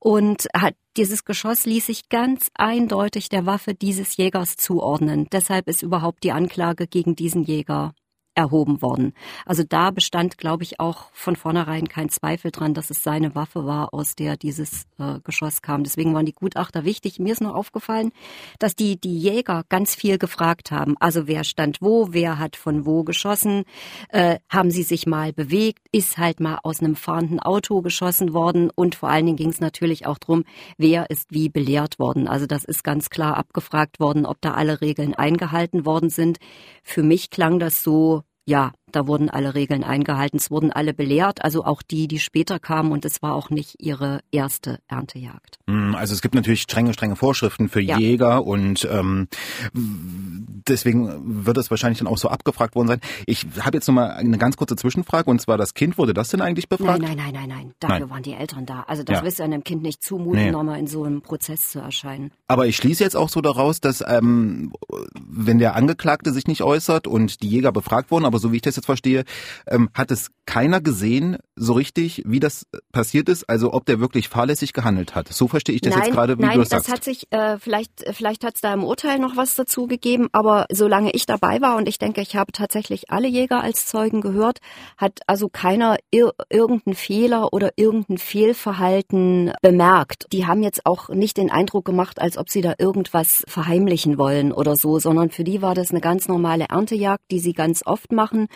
Und 0.00 0.46
hat, 0.54 0.74
dieses 0.96 1.24
Geschoss 1.24 1.66
ließ 1.66 1.86
sich 1.86 2.08
ganz 2.08 2.50
eindeutig 2.54 3.28
der 3.28 3.46
Waffe 3.46 3.74
dieses 3.74 4.16
Jägers 4.16 4.56
zuordnen. 4.56 5.26
Deshalb 5.32 5.68
ist 5.68 5.82
überhaupt 5.82 6.22
die 6.24 6.32
Anklage 6.32 6.86
gegen 6.86 7.16
diesen 7.16 7.42
Jäger 7.42 7.94
erhoben 8.38 8.80
worden. 8.82 9.14
Also 9.46 9.64
da 9.68 9.90
bestand, 9.90 10.38
glaube 10.38 10.62
ich, 10.62 10.78
auch 10.78 11.10
von 11.12 11.34
vornherein 11.34 11.88
kein 11.88 12.08
Zweifel 12.08 12.52
dran, 12.52 12.72
dass 12.72 12.88
es 12.88 13.02
seine 13.02 13.34
Waffe 13.34 13.66
war, 13.66 13.92
aus 13.92 14.14
der 14.14 14.36
dieses 14.36 14.86
äh, 14.98 15.18
Geschoss 15.24 15.60
kam. 15.60 15.82
Deswegen 15.82 16.14
waren 16.14 16.24
die 16.24 16.34
Gutachter 16.34 16.84
wichtig. 16.84 17.18
Mir 17.18 17.32
ist 17.32 17.40
noch 17.40 17.56
aufgefallen, 17.56 18.12
dass 18.60 18.76
die, 18.76 19.00
die 19.00 19.18
Jäger 19.18 19.64
ganz 19.68 19.96
viel 19.96 20.18
gefragt 20.18 20.70
haben. 20.70 20.96
Also 21.00 21.26
wer 21.26 21.42
stand 21.42 21.82
wo, 21.82 22.12
wer 22.12 22.38
hat 22.38 22.54
von 22.54 22.86
wo 22.86 23.02
geschossen, 23.02 23.64
äh, 24.10 24.38
haben 24.48 24.70
sie 24.70 24.84
sich 24.84 25.04
mal 25.06 25.32
bewegt, 25.32 25.80
ist 25.90 26.16
halt 26.16 26.38
mal 26.38 26.60
aus 26.62 26.78
einem 26.78 26.94
fahrenden 26.94 27.40
Auto 27.40 27.82
geschossen 27.82 28.34
worden 28.34 28.70
und 28.72 28.94
vor 28.94 29.08
allen 29.08 29.26
Dingen 29.26 29.36
ging 29.36 29.50
es 29.50 29.60
natürlich 29.60 30.06
auch 30.06 30.18
drum, 30.18 30.44
wer 30.76 31.10
ist 31.10 31.32
wie 31.32 31.48
belehrt 31.48 31.98
worden. 31.98 32.28
Also 32.28 32.46
das 32.46 32.64
ist 32.64 32.84
ganz 32.84 33.10
klar 33.10 33.36
abgefragt 33.36 33.98
worden, 33.98 34.26
ob 34.26 34.40
da 34.40 34.54
alle 34.54 34.80
Regeln 34.80 35.14
eingehalten 35.14 35.84
worden 35.84 36.08
sind. 36.08 36.38
Für 36.84 37.02
mich 37.02 37.30
klang 37.30 37.58
das 37.58 37.82
so, 37.82 38.22
ja, 38.48 38.72
da 38.92 39.06
wurden 39.06 39.30
alle 39.30 39.54
Regeln 39.54 39.84
eingehalten, 39.84 40.38
es 40.38 40.50
wurden 40.50 40.72
alle 40.72 40.94
belehrt, 40.94 41.44
also 41.44 41.64
auch 41.64 41.82
die, 41.82 42.08
die 42.08 42.18
später 42.18 42.58
kamen 42.58 42.92
und 42.92 43.04
es 43.04 43.22
war 43.22 43.34
auch 43.34 43.50
nicht 43.50 43.76
ihre 43.78 44.20
erste 44.30 44.80
Erntejagd. 44.88 45.58
Hm, 45.66 45.94
also 45.94 46.14
es 46.14 46.22
gibt 46.22 46.34
natürlich 46.34 46.62
strenge, 46.62 46.92
strenge 46.92 47.16
Vorschriften 47.16 47.68
für 47.68 47.80
ja. 47.80 47.98
Jäger 47.98 48.44
und 48.44 48.88
ähm, 48.90 49.28
deswegen 49.74 51.44
wird 51.44 51.58
es 51.58 51.70
wahrscheinlich 51.70 51.98
dann 51.98 52.08
auch 52.08 52.18
so 52.18 52.28
abgefragt 52.28 52.74
worden 52.74 52.88
sein. 52.88 53.00
Ich 53.26 53.46
habe 53.60 53.76
jetzt 53.76 53.86
nochmal 53.86 54.12
eine 54.12 54.38
ganz 54.38 54.56
kurze 54.56 54.76
Zwischenfrage 54.76 55.30
und 55.30 55.40
zwar 55.40 55.58
das 55.58 55.74
Kind, 55.74 55.98
wurde 55.98 56.14
das 56.14 56.28
denn 56.28 56.40
eigentlich 56.40 56.68
befragt? 56.68 57.00
Nein, 57.00 57.16
nein, 57.16 57.32
nein, 57.32 57.48
nein, 57.48 57.48
nein. 57.48 57.74
Dafür 57.80 58.00
nein. 58.00 58.10
waren 58.10 58.22
die 58.22 58.34
Eltern 58.34 58.66
da. 58.66 58.84
Also 58.86 59.02
das 59.02 59.18
ja. 59.18 59.24
wirst 59.24 59.38
du 59.38 59.42
einem 59.42 59.64
Kind 59.64 59.82
nicht 59.82 60.02
zumuten, 60.02 60.44
nee. 60.44 60.50
nochmal 60.50 60.78
in 60.78 60.86
so 60.86 61.04
einem 61.04 61.22
Prozess 61.22 61.70
zu 61.70 61.80
erscheinen. 61.80 62.30
Aber 62.46 62.66
ich 62.66 62.76
schließe 62.76 63.02
jetzt 63.02 63.16
auch 63.16 63.28
so 63.28 63.40
daraus, 63.40 63.80
dass 63.80 64.02
ähm, 64.06 64.72
wenn 65.20 65.58
der 65.58 65.76
Angeklagte 65.76 66.32
sich 66.32 66.46
nicht 66.46 66.62
äußert 66.62 67.06
und 67.06 67.42
die 67.42 67.48
Jäger 67.48 67.72
befragt 67.72 68.10
wurden, 68.10 68.24
aber 68.24 68.38
so 68.38 68.52
wie 68.52 68.56
ich 68.56 68.62
das 68.62 68.76
jetzt 68.78 68.86
verstehe, 68.86 69.24
ähm, 69.66 69.90
hat 69.94 70.10
es 70.10 70.30
keiner 70.48 70.80
gesehen 70.80 71.36
so 71.56 71.74
richtig, 71.74 72.22
wie 72.24 72.40
das 72.40 72.66
passiert 72.90 73.28
ist, 73.28 73.50
also 73.50 73.74
ob 73.74 73.84
der 73.84 74.00
wirklich 74.00 74.30
fahrlässig 74.30 74.72
gehandelt 74.72 75.14
hat. 75.14 75.28
So 75.28 75.46
verstehe 75.46 75.74
ich 75.74 75.82
das 75.82 75.94
nein, 75.94 76.04
jetzt 76.04 76.14
gerade, 76.14 76.38
wie 76.38 76.42
nein, 76.42 76.54
du 76.54 76.60
das 76.60 76.70
sagst. 76.70 76.88
Nein, 76.88 76.96
das 76.96 76.96
hat 76.96 77.04
sich, 77.04 77.26
äh, 77.30 77.58
vielleicht, 77.58 78.04
vielleicht 78.12 78.44
hat 78.44 78.54
es 78.54 78.62
da 78.62 78.72
im 78.72 78.82
Urteil 78.82 79.18
noch 79.18 79.36
was 79.36 79.54
dazu 79.56 79.86
gegeben, 79.86 80.28
aber 80.32 80.64
solange 80.72 81.10
ich 81.10 81.26
dabei 81.26 81.60
war 81.60 81.76
und 81.76 81.86
ich 81.86 81.98
denke, 81.98 82.22
ich 82.22 82.34
habe 82.34 82.52
tatsächlich 82.52 83.10
alle 83.10 83.28
Jäger 83.28 83.62
als 83.62 83.84
Zeugen 83.84 84.22
gehört, 84.22 84.60
hat 84.96 85.20
also 85.26 85.50
keiner 85.50 85.98
ir 86.10 86.32
irgendeinen 86.48 86.94
Fehler 86.96 87.52
oder 87.52 87.72
irgendein 87.76 88.16
Fehlverhalten 88.16 89.52
bemerkt. 89.60 90.28
Die 90.32 90.46
haben 90.46 90.62
jetzt 90.62 90.86
auch 90.86 91.10
nicht 91.10 91.36
den 91.36 91.50
Eindruck 91.50 91.84
gemacht, 91.84 92.22
als 92.22 92.38
ob 92.38 92.48
sie 92.48 92.62
da 92.62 92.72
irgendwas 92.78 93.44
verheimlichen 93.48 94.16
wollen 94.16 94.52
oder 94.52 94.76
so, 94.76 94.98
sondern 94.98 95.30
für 95.30 95.44
die 95.44 95.60
war 95.60 95.74
das 95.74 95.90
eine 95.90 96.00
ganz 96.00 96.26
normale 96.26 96.66
Erntejagd, 96.70 97.24
die 97.30 97.40
sie 97.40 97.52
ganz 97.52 97.82
oft 97.84 98.12
machen. 98.12 98.48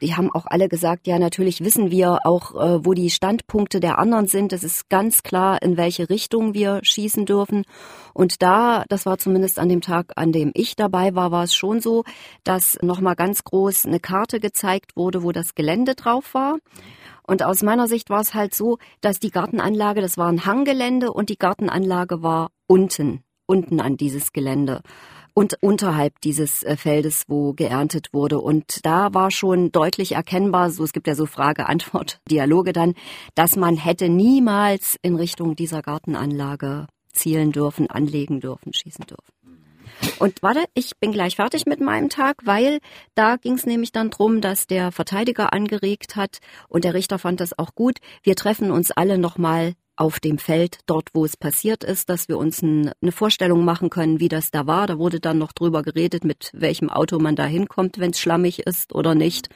Die 0.00 0.14
haben 0.14 0.30
auch 0.34 0.46
alle 0.46 0.68
gesagt, 0.68 1.06
ja, 1.06 1.18
natürlich 1.18 1.64
wissen 1.64 1.90
wir 1.90 2.20
auch, 2.24 2.54
äh, 2.54 2.84
wo 2.84 2.92
die 2.94 3.10
Standpunkte 3.10 3.80
der 3.80 3.98
anderen 3.98 4.26
sind. 4.26 4.52
Es 4.52 4.64
ist 4.64 4.88
ganz 4.88 5.22
klar, 5.22 5.62
in 5.62 5.76
welche 5.76 6.08
Richtung 6.10 6.54
wir 6.54 6.80
schießen 6.82 7.26
dürfen. 7.26 7.64
Und 8.12 8.42
da, 8.42 8.84
das 8.88 9.06
war 9.06 9.18
zumindest 9.18 9.58
an 9.58 9.68
dem 9.68 9.80
Tag, 9.80 10.12
an 10.16 10.32
dem 10.32 10.50
ich 10.54 10.76
dabei 10.76 11.14
war, 11.14 11.30
war 11.30 11.44
es 11.44 11.54
schon 11.54 11.80
so, 11.80 12.04
dass 12.44 12.78
nochmal 12.82 13.16
ganz 13.16 13.44
groß 13.44 13.86
eine 13.86 14.00
Karte 14.00 14.40
gezeigt 14.40 14.96
wurde, 14.96 15.22
wo 15.22 15.32
das 15.32 15.54
Gelände 15.54 15.94
drauf 15.94 16.34
war. 16.34 16.58
Und 17.26 17.42
aus 17.42 17.62
meiner 17.62 17.88
Sicht 17.88 18.10
war 18.10 18.20
es 18.20 18.34
halt 18.34 18.54
so, 18.54 18.78
dass 19.00 19.18
die 19.18 19.30
Gartenanlage, 19.30 20.02
das 20.02 20.18
war 20.18 20.28
ein 20.28 20.44
Hanggelände 20.44 21.12
und 21.12 21.30
die 21.30 21.38
Gartenanlage 21.38 22.22
war 22.22 22.50
unten, 22.66 23.24
unten 23.46 23.80
an 23.80 23.96
dieses 23.96 24.32
Gelände 24.32 24.82
und 25.34 25.56
unterhalb 25.60 26.20
dieses 26.20 26.62
äh, 26.62 26.76
Feldes, 26.76 27.24
wo 27.28 27.52
geerntet 27.52 28.12
wurde. 28.12 28.40
Und 28.40 28.84
da 28.86 29.12
war 29.12 29.30
schon 29.30 29.72
deutlich 29.72 30.12
erkennbar, 30.12 30.70
so 30.70 30.84
es 30.84 30.92
gibt 30.92 31.06
ja 31.06 31.14
so 31.14 31.26
Frage-Antwort-Dialoge 31.26 32.72
dann, 32.72 32.94
dass 33.34 33.56
man 33.56 33.76
hätte 33.76 34.08
niemals 34.08 34.96
in 35.02 35.16
Richtung 35.16 35.56
dieser 35.56 35.82
Gartenanlage 35.82 36.86
zielen 37.12 37.52
dürfen, 37.52 37.90
anlegen 37.90 38.40
dürfen, 38.40 38.72
schießen 38.72 39.06
dürfen. 39.06 39.34
Und 40.18 40.42
warte, 40.42 40.64
ich 40.74 40.92
bin 40.98 41.12
gleich 41.12 41.36
fertig 41.36 41.66
mit 41.66 41.80
meinem 41.80 42.08
Tag, 42.08 42.38
weil 42.44 42.80
da 43.14 43.36
ging 43.36 43.54
es 43.54 43.66
nämlich 43.66 43.92
dann 43.92 44.10
drum, 44.10 44.40
dass 44.40 44.66
der 44.66 44.92
Verteidiger 44.92 45.52
angeregt 45.52 46.16
hat 46.16 46.38
und 46.68 46.84
der 46.84 46.94
Richter 46.94 47.18
fand 47.18 47.40
das 47.40 47.56
auch 47.58 47.74
gut. 47.74 47.98
Wir 48.22 48.34
treffen 48.34 48.70
uns 48.70 48.90
alle 48.90 49.18
nochmal 49.18 49.74
auf 49.96 50.20
dem 50.20 50.38
Feld, 50.38 50.80
dort 50.86 51.10
wo 51.12 51.24
es 51.24 51.36
passiert 51.36 51.84
ist, 51.84 52.08
dass 52.08 52.28
wir 52.28 52.38
uns 52.38 52.62
ein, 52.62 52.90
eine 53.00 53.12
Vorstellung 53.12 53.64
machen 53.64 53.90
können, 53.90 54.20
wie 54.20 54.28
das 54.28 54.50
da 54.50 54.66
war. 54.66 54.86
Da 54.86 54.98
wurde 54.98 55.20
dann 55.20 55.38
noch 55.38 55.52
drüber 55.52 55.82
geredet, 55.82 56.24
mit 56.24 56.50
welchem 56.52 56.90
Auto 56.90 57.18
man 57.18 57.36
da 57.36 57.44
hinkommt, 57.44 57.98
wenn 57.98 58.10
es 58.10 58.18
schlammig 58.18 58.66
ist 58.66 58.94
oder 58.94 59.14
nicht. 59.14 59.50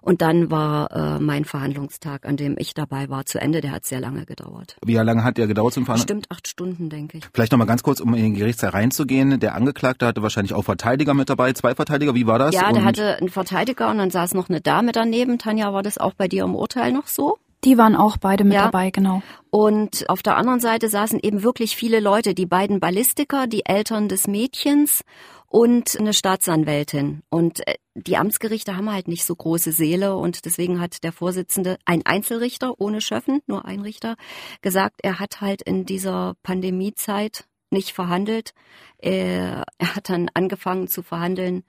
Und 0.00 0.20
dann 0.20 0.50
war 0.50 0.90
äh, 0.90 1.18
mein 1.18 1.46
Verhandlungstag, 1.46 2.26
an 2.26 2.36
dem 2.36 2.56
ich 2.58 2.74
dabei 2.74 3.08
war, 3.08 3.24
zu 3.24 3.40
Ende. 3.40 3.62
Der 3.62 3.72
hat 3.72 3.86
sehr 3.86 4.00
lange 4.00 4.26
gedauert. 4.26 4.76
Wie 4.84 4.94
lange 4.94 5.24
hat 5.24 5.38
der 5.38 5.46
gedauert 5.46 5.72
zum 5.72 5.86
Verhandeln? 5.86 6.06
Stimmt 6.06 6.30
acht 6.30 6.46
Stunden, 6.46 6.90
denke 6.90 7.18
ich. 7.18 7.24
Vielleicht 7.32 7.52
noch 7.52 7.58
mal 7.58 7.64
ganz 7.64 7.82
kurz, 7.82 8.00
um 8.00 8.12
in 8.12 8.22
den 8.22 8.34
Gerichtssaal 8.34 8.70
reinzugehen. 8.70 9.40
Der 9.40 9.54
Angeklagte 9.54 10.06
hatte 10.06 10.22
wahrscheinlich 10.22 10.52
auch 10.52 10.62
Verteidiger 10.62 11.14
mit 11.14 11.30
dabei, 11.30 11.54
zwei 11.54 11.74
Verteidiger. 11.74 12.14
Wie 12.14 12.26
war 12.26 12.38
das? 12.38 12.54
Ja, 12.54 12.70
der 12.70 12.82
und 12.82 12.84
hatte 12.84 13.16
einen 13.16 13.30
Verteidiger 13.30 13.90
und 13.90 13.96
dann 13.96 14.10
saß 14.10 14.34
noch 14.34 14.50
eine 14.50 14.60
Dame 14.60 14.92
daneben. 14.92 15.38
Tanja, 15.38 15.72
war 15.72 15.82
das 15.82 15.96
auch 15.96 16.12
bei 16.12 16.28
dir 16.28 16.44
im 16.44 16.54
Urteil 16.54 16.92
noch 16.92 17.06
so? 17.06 17.38
Die 17.64 17.78
waren 17.78 17.96
auch 17.96 18.16
beide 18.18 18.44
mit 18.44 18.54
ja. 18.54 18.64
dabei, 18.64 18.90
genau. 18.90 19.22
Und 19.50 20.08
auf 20.08 20.22
der 20.22 20.36
anderen 20.36 20.60
Seite 20.60 20.88
saßen 20.88 21.18
eben 21.22 21.42
wirklich 21.42 21.76
viele 21.76 22.00
Leute, 22.00 22.34
die 22.34 22.46
beiden 22.46 22.80
Ballistiker, 22.80 23.46
die 23.46 23.64
Eltern 23.64 24.08
des 24.08 24.26
Mädchens 24.26 25.02
und 25.46 25.96
eine 25.98 26.12
Staatsanwältin. 26.12 27.22
Und 27.30 27.66
äh, 27.66 27.74
die 27.94 28.16
Amtsgerichte 28.16 28.76
haben 28.76 28.90
halt 28.92 29.06
nicht 29.06 29.24
so 29.24 29.36
große 29.36 29.70
Seele 29.70 30.16
und 30.16 30.44
deswegen 30.44 30.80
hat 30.80 31.04
der 31.04 31.12
Vorsitzende, 31.12 31.78
ein 31.84 32.04
Einzelrichter 32.04 32.80
ohne 32.80 33.00
Schöffen, 33.00 33.40
nur 33.46 33.64
ein 33.64 33.80
Richter, 33.80 34.16
gesagt, 34.62 34.96
er 35.02 35.20
hat 35.20 35.40
halt 35.40 35.62
in 35.62 35.86
dieser 35.86 36.34
Pandemiezeit 36.42 37.46
nicht 37.70 37.92
verhandelt. 37.92 38.52
Er, 38.98 39.64
er 39.78 39.94
hat 39.94 40.08
dann 40.08 40.28
angefangen 40.34 40.88
zu 40.88 41.02
verhandeln 41.02 41.62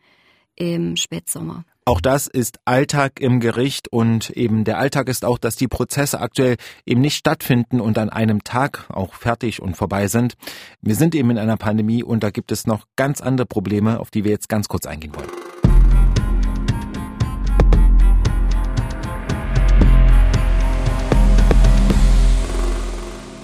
im 0.56 0.96
Spätsommer. 0.96 1.64
Auch 1.88 2.02
das 2.02 2.26
ist 2.26 2.58
Alltag 2.66 3.20
im 3.20 3.40
Gericht 3.40 3.90
und 3.90 4.32
eben 4.32 4.64
der 4.64 4.80
Alltag 4.80 5.08
ist 5.08 5.24
auch, 5.24 5.38
dass 5.38 5.56
die 5.56 5.68
Prozesse 5.68 6.20
aktuell 6.20 6.56
eben 6.84 7.00
nicht 7.00 7.16
stattfinden 7.16 7.80
und 7.80 8.00
an 8.00 8.10
einem 8.10 8.44
Tag 8.44 8.86
auch 8.90 9.14
fertig 9.14 9.62
und 9.62 9.78
vorbei 9.78 10.08
sind. 10.08 10.34
Wir 10.82 10.96
sind 10.96 11.14
eben 11.14 11.30
in 11.30 11.38
einer 11.38 11.58
Pandemie 11.58 12.02
und 12.02 12.24
da 12.24 12.32
gibt 12.32 12.52
es 12.52 12.66
noch 12.66 12.88
ganz 12.96 13.22
andere 13.22 13.46
Probleme, 13.46 14.00
auf 14.00 14.10
die 14.10 14.24
wir 14.24 14.32
jetzt 14.32 14.50
ganz 14.50 14.68
kurz 14.68 14.88
eingehen 14.88 15.16
wollen. 15.16 15.30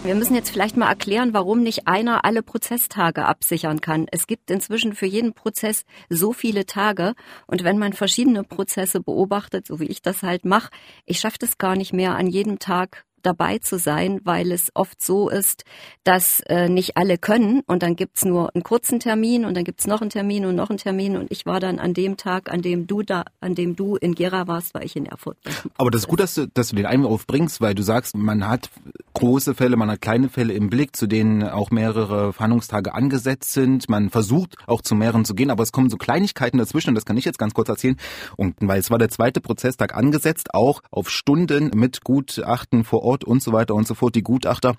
Wir 0.04 0.16
müssen 0.16 0.34
jetzt 0.34 0.50
vielleicht 0.50 0.78
mal 0.78 0.90
erklären, 0.90 1.32
warum 1.36 1.62
nicht 1.62 1.88
einer 1.88 2.26
alle 2.26 2.42
Prozesstage 2.42 3.24
absichern 3.24 3.82
kann. 3.82 4.08
Es 4.12 4.26
gibt 4.26 4.50
inzwischen 4.50 4.96
für 4.96 5.06
jeden 5.06 5.34
Prozess 5.34 5.86
so 6.10 6.34
viele 6.34 6.66
Tage 6.66 7.14
und 7.46 7.64
wenn 7.64 7.78
man 7.78 7.94
verschiedene 7.94 8.44
Prozesse 8.44 9.00
beobachtet, 9.00 9.68
so 9.68 9.80
wie 9.80 9.86
ich 9.86 10.02
das 10.02 10.24
halt 10.24 10.44
mache, 10.44 10.72
ich 11.06 11.20
schaffe 11.20 11.38
das 11.40 11.60
gar 11.60 11.76
nicht 11.76 11.94
mehr 11.94 12.16
an 12.16 12.26
jedem 12.26 12.58
Tag 12.58 13.06
dabei 13.22 13.60
zu 13.60 13.78
sein, 13.78 14.20
weil 14.24 14.52
es 14.52 14.72
oft 14.74 15.02
so 15.02 15.30
ist, 15.30 15.64
dass 16.04 16.42
äh, 16.48 16.70
nicht 16.70 16.98
alle 16.98 17.18
können 17.18 17.62
und 17.68 17.84
dann 17.84 17.96
gibt's 17.96 18.26
nur 18.26 18.54
einen 18.54 18.64
kurzen 18.64 19.00
Termin 19.00 19.46
und 19.46 19.56
dann 19.56 19.64
gibt's 19.64 19.88
noch 19.88 20.02
einen 20.02 20.10
Termin 20.10 20.46
und 20.46 20.56
noch 20.56 20.70
einen 20.70 20.80
Termin 20.80 21.18
und 21.18 21.32
ich 21.32 21.46
war 21.46 21.60
dann 21.60 21.80
an 21.80 21.94
dem 21.94 22.18
Tag, 22.18 22.52
an 22.52 22.62
dem 22.62 22.88
du 22.88 23.02
da, 23.02 23.26
an 23.40 23.56
dem 23.56 23.76
du 23.76 23.96
in 23.96 24.16
Gera 24.16 24.48
warst, 24.48 24.74
war 24.74 24.84
ich 24.84 24.96
in 24.96 25.06
Erfurt. 25.06 25.38
Aber 25.78 25.92
das 25.92 26.02
ist 26.02 26.08
gut, 26.08 26.20
dass 26.20 26.36
du, 26.36 26.48
dass 26.48 26.70
du 26.70 26.76
den 26.76 26.86
Einwurf 26.86 27.28
bringst, 27.28 27.62
weil 27.62 27.76
du 27.76 27.84
sagst, 27.84 28.16
man 28.16 28.48
hat 28.48 28.70
große 29.14 29.54
Fälle, 29.54 29.76
man 29.76 29.92
hat 29.92 30.02
kleine 30.02 30.30
Fälle 30.30 30.54
im 30.54 30.70
Blick, 30.70 30.96
zu 30.96 31.08
denen 31.08 31.44
auch 31.44 31.72
mehrere 31.72 32.34
Verhandlungstage 32.34 32.94
angesetzt 32.94 33.52
sind. 33.54 33.90
Man 33.90 34.10
versucht 34.10 34.56
auch 34.68 34.82
zu 34.82 34.96
mehreren 34.96 35.26
zu 35.26 35.36
gehen, 35.36 35.52
aber 35.52 35.64
es 35.64 35.72
kommen 35.72 35.90
so 35.90 35.98
Kleinigkeiten 35.98 36.58
dazwischen 36.58 36.90
und 36.90 36.96
das 36.96 37.06
kann 37.06 37.18
ich 37.18 37.26
jetzt 37.26 37.38
ganz 37.38 37.54
kurz 37.54 37.70
erzählen. 37.70 37.98
Und 38.38 38.56
weil 38.62 38.80
es 38.80 38.90
war 38.90 38.98
der 38.98 39.10
zweite 39.10 39.42
Prozesstag 39.42 39.96
angesetzt, 39.96 40.54
auch 40.54 40.82
auf 40.90 41.10
Stunden 41.10 41.72
mit 41.76 42.04
Gutachten 42.04 42.84
vor 42.84 43.04
Ort 43.04 43.11
Ort 43.12 43.24
und 43.26 43.44
so 43.44 43.52
weiter 43.52 43.76
und 43.76 43.88
so 43.88 43.94
fort, 43.94 44.16
die 44.16 44.24
Gutachter. 44.24 44.76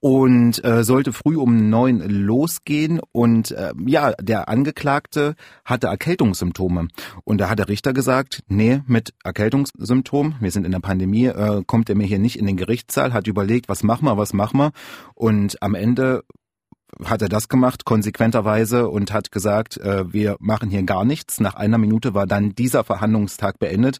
Und 0.00 0.64
äh, 0.64 0.82
sollte 0.82 1.12
früh 1.12 1.36
um 1.36 1.70
neun 1.70 2.00
losgehen. 2.00 3.00
Und 3.12 3.52
äh, 3.52 3.72
ja, 3.86 4.12
der 4.20 4.48
Angeklagte 4.48 5.34
hatte 5.64 5.86
Erkältungssymptome. 5.86 6.88
Und 7.24 7.38
da 7.38 7.48
hat 7.48 7.58
der 7.58 7.68
Richter 7.68 7.92
gesagt, 7.92 8.42
nee, 8.48 8.82
mit 8.86 9.14
Erkältungssymptom, 9.22 10.34
wir 10.40 10.50
sind 10.50 10.64
in 10.64 10.72
der 10.72 10.80
Pandemie, 10.80 11.26
äh, 11.26 11.62
kommt 11.66 11.88
er 11.88 11.96
mir 11.96 12.06
hier 12.06 12.18
nicht 12.18 12.36
in 12.36 12.46
den 12.46 12.56
Gerichtssaal, 12.56 13.12
hat 13.12 13.26
überlegt, 13.26 13.68
was 13.68 13.82
machen 13.82 14.06
wir, 14.06 14.16
was 14.16 14.32
machen 14.32 14.58
wir. 14.58 14.72
Und 15.14 15.62
am 15.62 15.74
Ende 15.74 16.24
hat 17.04 17.22
er 17.22 17.28
das 17.28 17.48
gemacht, 17.48 17.84
konsequenterweise, 17.84 18.88
und 18.88 19.12
hat 19.12 19.30
gesagt, 19.30 19.76
äh, 19.76 20.12
wir 20.12 20.36
machen 20.40 20.70
hier 20.70 20.82
gar 20.82 21.04
nichts. 21.04 21.40
Nach 21.40 21.54
einer 21.54 21.78
Minute 21.78 22.14
war 22.14 22.26
dann 22.26 22.50
dieser 22.50 22.84
Verhandlungstag 22.84 23.58
beendet. 23.58 23.98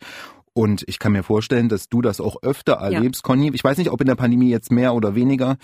Und 0.53 0.85
ich 0.89 0.99
kann 0.99 1.13
mir 1.13 1.23
vorstellen, 1.23 1.69
dass 1.69 1.89
du 1.89 2.03
das 2.03 2.21
auch 2.21 2.43
öfter 2.43 2.75
erlebst, 2.75 3.23
ja. 3.23 3.27
Conny. 3.27 3.51
Ich 3.55 3.63
weiß 3.63 3.79
nicht, 3.79 3.91
ob 3.91 4.01
in 4.01 4.07
der 4.07 4.17
Pandemie 4.17 4.51
jetzt 4.51 4.73
mehr 4.73 4.95
oder 4.95 5.15
weniger, 5.15 5.57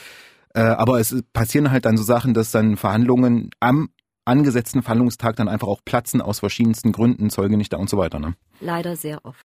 äh, 0.55 0.61
aber 0.61 1.00
es 1.00 1.23
passieren 1.33 1.71
halt 1.71 1.85
dann 1.85 1.97
so 1.97 2.05
Sachen, 2.05 2.35
dass 2.35 2.50
dann 2.50 2.76
Verhandlungen 2.76 3.50
am 3.61 3.88
angesetzten 4.25 4.83
Verhandlungstag 4.83 5.37
dann 5.37 5.49
einfach 5.49 5.69
auch 5.69 5.81
platzen 5.85 6.21
aus 6.21 6.40
verschiedensten 6.40 6.93
Gründen, 6.93 7.31
Zeuge 7.31 7.57
nicht 7.57 7.73
da 7.73 7.78
und 7.78 7.90
so 7.90 7.97
weiter. 7.97 8.19
Ne? 8.19 8.35
Leider 8.61 8.97
sehr 8.97 9.25
oft. 9.25 9.43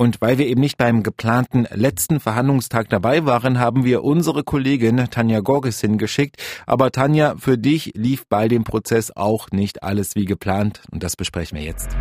Und 0.00 0.20
weil 0.20 0.38
wir 0.38 0.46
eben 0.46 0.60
nicht 0.60 0.78
beim 0.78 1.02
geplanten 1.02 1.66
letzten 1.72 2.20
Verhandlungstag 2.20 2.88
dabei 2.88 3.26
waren, 3.26 3.58
haben 3.58 3.84
wir 3.84 4.04
unsere 4.04 4.44
Kollegin 4.44 5.08
Tanja 5.10 5.40
Gorges 5.40 5.80
hingeschickt. 5.80 6.36
Aber 6.66 6.92
Tanja, 6.92 7.34
für 7.36 7.58
dich 7.58 7.92
lief 7.96 8.24
bei 8.28 8.46
dem 8.46 8.62
Prozess 8.62 9.10
auch 9.16 9.50
nicht 9.50 9.82
alles 9.82 10.14
wie 10.14 10.24
geplant 10.24 10.82
und 10.92 11.02
das 11.02 11.16
besprechen 11.16 11.58
wir 11.58 11.64
jetzt. 11.64 11.96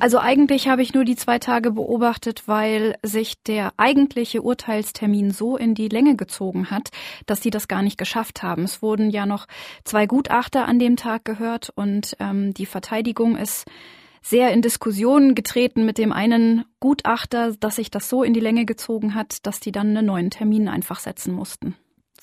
Also 0.00 0.18
eigentlich 0.18 0.66
habe 0.66 0.80
ich 0.80 0.94
nur 0.94 1.04
die 1.04 1.14
zwei 1.14 1.38
Tage 1.38 1.72
beobachtet, 1.72 2.44
weil 2.46 2.96
sich 3.02 3.42
der 3.42 3.74
eigentliche 3.76 4.40
Urteilstermin 4.40 5.30
so 5.30 5.58
in 5.58 5.74
die 5.74 5.88
Länge 5.88 6.16
gezogen 6.16 6.70
hat, 6.70 6.88
dass 7.26 7.42
sie 7.42 7.50
das 7.50 7.68
gar 7.68 7.82
nicht 7.82 7.98
geschafft 7.98 8.42
haben. 8.42 8.64
Es 8.64 8.80
wurden 8.80 9.10
ja 9.10 9.26
noch 9.26 9.46
zwei 9.84 10.06
Gutachter 10.06 10.66
an 10.66 10.78
dem 10.78 10.96
Tag 10.96 11.26
gehört 11.26 11.68
und 11.74 12.16
ähm, 12.18 12.54
die 12.54 12.64
Verteidigung 12.64 13.36
ist 13.36 13.66
sehr 14.22 14.54
in 14.54 14.62
Diskussionen 14.62 15.34
getreten 15.34 15.84
mit 15.84 15.98
dem 15.98 16.12
einen 16.12 16.64
Gutachter, 16.80 17.54
dass 17.60 17.76
sich 17.76 17.90
das 17.90 18.08
so 18.08 18.22
in 18.22 18.32
die 18.32 18.40
Länge 18.40 18.64
gezogen 18.64 19.14
hat, 19.14 19.46
dass 19.46 19.60
die 19.60 19.70
dann 19.70 19.94
einen 19.94 20.06
neuen 20.06 20.30
Termin 20.30 20.68
einfach 20.68 21.00
setzen 21.00 21.34
mussten. 21.34 21.76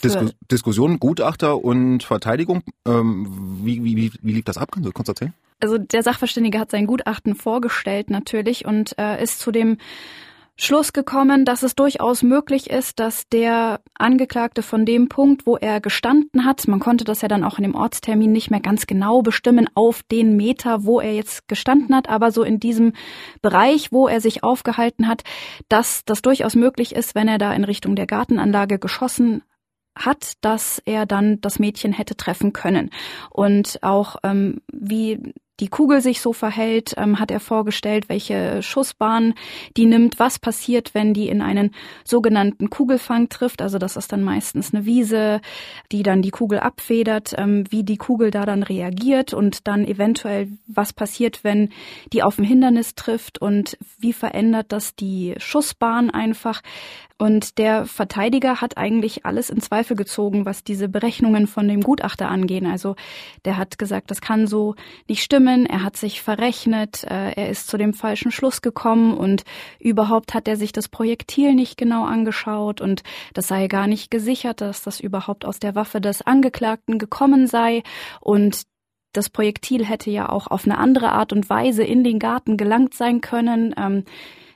Disku 0.04 0.30
Diskussion, 0.51 1.00
Gutachter 1.00 1.63
und 1.63 2.04
Verteidigung. 2.04 2.63
Ähm, 2.88 3.27
wie, 3.63 3.84
wie, 3.84 3.96
wie, 3.98 4.12
wie 4.22 4.32
lief 4.32 4.46
das 4.46 4.58
ab? 4.58 4.72
Kannst 4.72 4.88
du 4.88 4.92
kurz 4.92 5.08
erzählen? 5.08 5.34
Also 5.60 5.77
der 5.77 6.04
Sachverständige 6.04 6.60
hat 6.60 6.72
sein 6.72 6.86
Gutachten 6.86 7.36
vorgestellt 7.36 8.10
natürlich 8.12 8.66
und 8.66 8.98
äh, 9.00 9.22
ist 9.22 9.39
zu 9.39 9.51
dem 9.51 9.77
Schluss 10.60 10.92
gekommen, 10.92 11.46
dass 11.46 11.62
es 11.62 11.75
durchaus 11.75 12.24
möglich 12.24 12.72
ist, 12.72 13.00
dass 13.00 13.30
der 13.30 13.80
Angeklagte 13.94 14.63
von 14.63 14.88
dem 14.88 15.08
Punkt, 15.08 15.46
wo 15.46 15.56
er 15.56 15.80
gestanden 15.80 16.46
hat, 16.46 16.68
man 16.68 16.80
konnte 16.80 17.04
das 17.04 17.22
ja 17.22 17.27
dann 17.27 17.44
auch 17.44 17.60
in 17.60 17.63
dem 17.63 17.75
Ortstermin 17.75 18.32
nicht 18.32 18.50
mehr 18.50 18.60
ganz 18.60 18.88
genau 18.88 19.22
bestimmen 19.22 19.70
auf 19.75 20.01
den 20.12 20.36
Meter, 20.36 20.84
wo 20.84 21.00
er 21.00 21.13
jetzt 21.13 21.48
gestanden 21.48 21.96
hat, 21.96 22.10
aber 22.10 22.32
so 22.32 22.42
in 22.42 22.60
diesem 22.60 22.94
Bereich, 23.44 23.92
wo 23.92 24.08
er 24.08 24.20
sich 24.20 24.44
aufgehalten 24.44 25.08
hat, 25.08 25.24
dass 25.70 26.04
das 26.06 26.24
durchaus 26.24 26.56
möglich 26.56 26.96
ist, 26.96 27.13
wenn 27.13 27.27
er 27.27 27.38
da 27.38 27.54
in 27.54 27.63
Richtung 27.63 27.96
der 27.96 28.08
Gartenanlage 28.08 28.80
geschossen 28.80 29.44
hat, 29.98 30.34
dass 30.42 30.82
er 30.86 31.06
dann 31.06 31.42
das 31.42 31.60
Mädchen 31.60 31.94
hätte 31.94 32.16
treffen 32.16 32.54
können. 32.54 32.89
Und 33.30 33.80
auch 33.82 34.18
ähm, 34.24 34.62
wie 34.72 35.34
die 35.60 35.70
Kugel 35.70 36.01
sich 36.01 36.22
so 36.22 36.34
verhält, 36.34 36.94
ähm, 36.98 37.20
hat 37.20 37.32
er 37.32 37.39
vorgestellt, 37.39 38.10
welche 38.10 38.62
Schussbahn 38.62 39.34
die 39.75 39.88
nimmt, 39.88 40.20
was 40.20 40.38
passiert, 40.38 40.94
wenn 40.94 41.13
die 41.13 41.30
in 41.30 41.42
einen 41.42 41.72
sogenannten 42.04 42.70
Kugelfang 42.70 43.30
trifft. 43.30 43.62
Also 43.62 43.80
das 43.80 43.98
ist 43.98 44.12
dann 44.12 44.24
meistens 44.24 44.74
eine 44.74 44.86
Wiese, 44.86 45.42
die 45.92 46.04
dann 46.04 46.22
die 46.22 46.30
Kugel 46.30 46.60
abfedert, 46.60 47.34
ähm, 47.38 47.63
wie 47.70 47.84
die 47.84 47.98
Kugel 47.98 48.30
da 48.30 48.46
dann 48.46 48.62
reagiert 48.62 49.34
und 49.34 49.68
dann 49.68 49.86
eventuell, 49.86 50.50
was 50.68 50.94
passiert, 50.94 51.44
wenn 51.44 51.70
die 52.13 52.22
auf 52.22 52.38
ein 52.38 52.46
Hindernis 52.46 52.94
trifft 52.94 53.42
und 53.42 53.77
wie 53.98 54.13
verändert 54.13 54.68
das 54.72 54.96
die 54.96 55.34
Schussbahn 55.38 56.12
einfach. 56.12 56.62
Und 57.19 57.57
der 57.57 57.88
Verteidiger 57.88 58.62
hat 58.62 58.77
eigentlich 58.77 59.25
alles 59.25 59.50
in 59.50 59.59
Zweifel 59.59 59.95
gezogen, 59.95 60.45
was 60.45 60.63
diese 60.63 60.88
Berechnungen 60.88 61.47
von 61.47 61.67
dem 61.67 61.81
Gutachter 61.81 62.29
angehen. 62.29 62.67
Also 62.67 62.95
der 63.43 63.57
hat 63.57 63.79
gesagt, 63.79 64.12
das 64.12 64.21
kann 64.21 64.45
so 64.45 64.75
nicht 65.07 65.24
stimmen. 65.24 65.65
Er 65.65 65.83
hat 65.83 65.97
sich 65.97 66.21
verrechnet. 66.21 67.03
Äh, 67.05 67.31
er 67.31 67.50
ist 67.50 67.67
zu 67.67 67.77
dem 67.77 67.93
falschen 67.93 68.31
Schluss 68.31 68.62
gekommen 68.62 69.17
und 69.17 69.45
überhaupt 69.79 70.36
hat 70.36 70.47
er 70.47 70.57
sich 70.57 70.71
das 70.71 70.89
Projektil 70.89 71.55
nicht 71.55 71.77
genau 71.77 72.05
angeschaut 72.05 72.81
und 72.81 73.01
das 73.33 73.47
sei 73.47 73.67
gar 73.67 73.88
nicht 73.88 74.12
gesichert, 74.12 74.62
dass 74.62 74.83
das 74.83 75.00
überhaupt 75.00 75.43
aus 75.43 75.59
der 75.59 75.74
Waffe 75.74 76.00
des 76.00 76.21
Angeklagten 76.21 77.00
gekommen 77.00 77.47
sei 77.47 77.81
und 78.21 78.63
das 79.13 79.29
Projektil 79.29 79.83
hätte 79.83 80.12
ja 80.12 80.29
auch 80.29 80.45
auf 80.47 80.65
eine 80.65 80.77
andere 80.77 81.12
Art 81.12 81.33
und 81.33 81.50
Weise 81.50 81.83
in 81.83 82.03
den 82.03 82.19
Garten 82.19 82.57
gelangt 82.57 82.93
sein 82.93 83.21
können. 83.21 83.74
Ähm, 83.75 84.03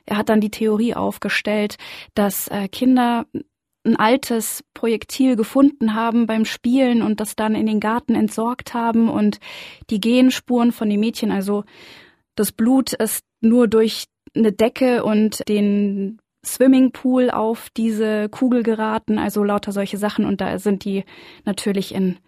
er 0.06 0.16
hat 0.16 0.28
dann 0.28 0.40
die 0.40 0.50
Theorie 0.50 0.94
aufgestellt, 0.94 1.76
dass 2.14 2.48
äh, 2.48 2.68
Kinder 2.68 3.26
ein 3.84 3.96
altes 3.96 4.62
Projektil 4.74 5.34
gefunden 5.36 5.94
haben 5.94 6.26
beim 6.26 6.44
Spielen 6.44 7.02
und 7.02 7.20
das 7.20 7.34
dann 7.34 7.54
in 7.54 7.66
den 7.66 7.80
Garten 7.80 8.14
entsorgt 8.14 8.74
haben 8.74 9.08
und 9.08 9.40
die 9.90 10.00
Genspuren 10.00 10.70
von 10.70 10.88
den 10.88 11.00
Mädchen, 11.00 11.32
also 11.32 11.64
das 12.36 12.52
Blut 12.52 12.92
ist 12.92 13.24
nur 13.40 13.68
durch 13.68 14.06
eine 14.34 14.52
Decke 14.52 15.04
und 15.04 15.46
den 15.48 16.18
Swimmingpool 16.44 17.30
auf 17.30 17.68
diese 17.76 18.28
Kugel 18.28 18.62
geraten, 18.62 19.18
also 19.18 19.44
lauter 19.44 19.72
solche 19.72 19.96
Sachen. 19.96 20.24
Und 20.24 20.40
da 20.40 20.58
sind 20.58 20.84
die 20.84 21.04
natürlich 21.44 21.94
in 21.94 22.18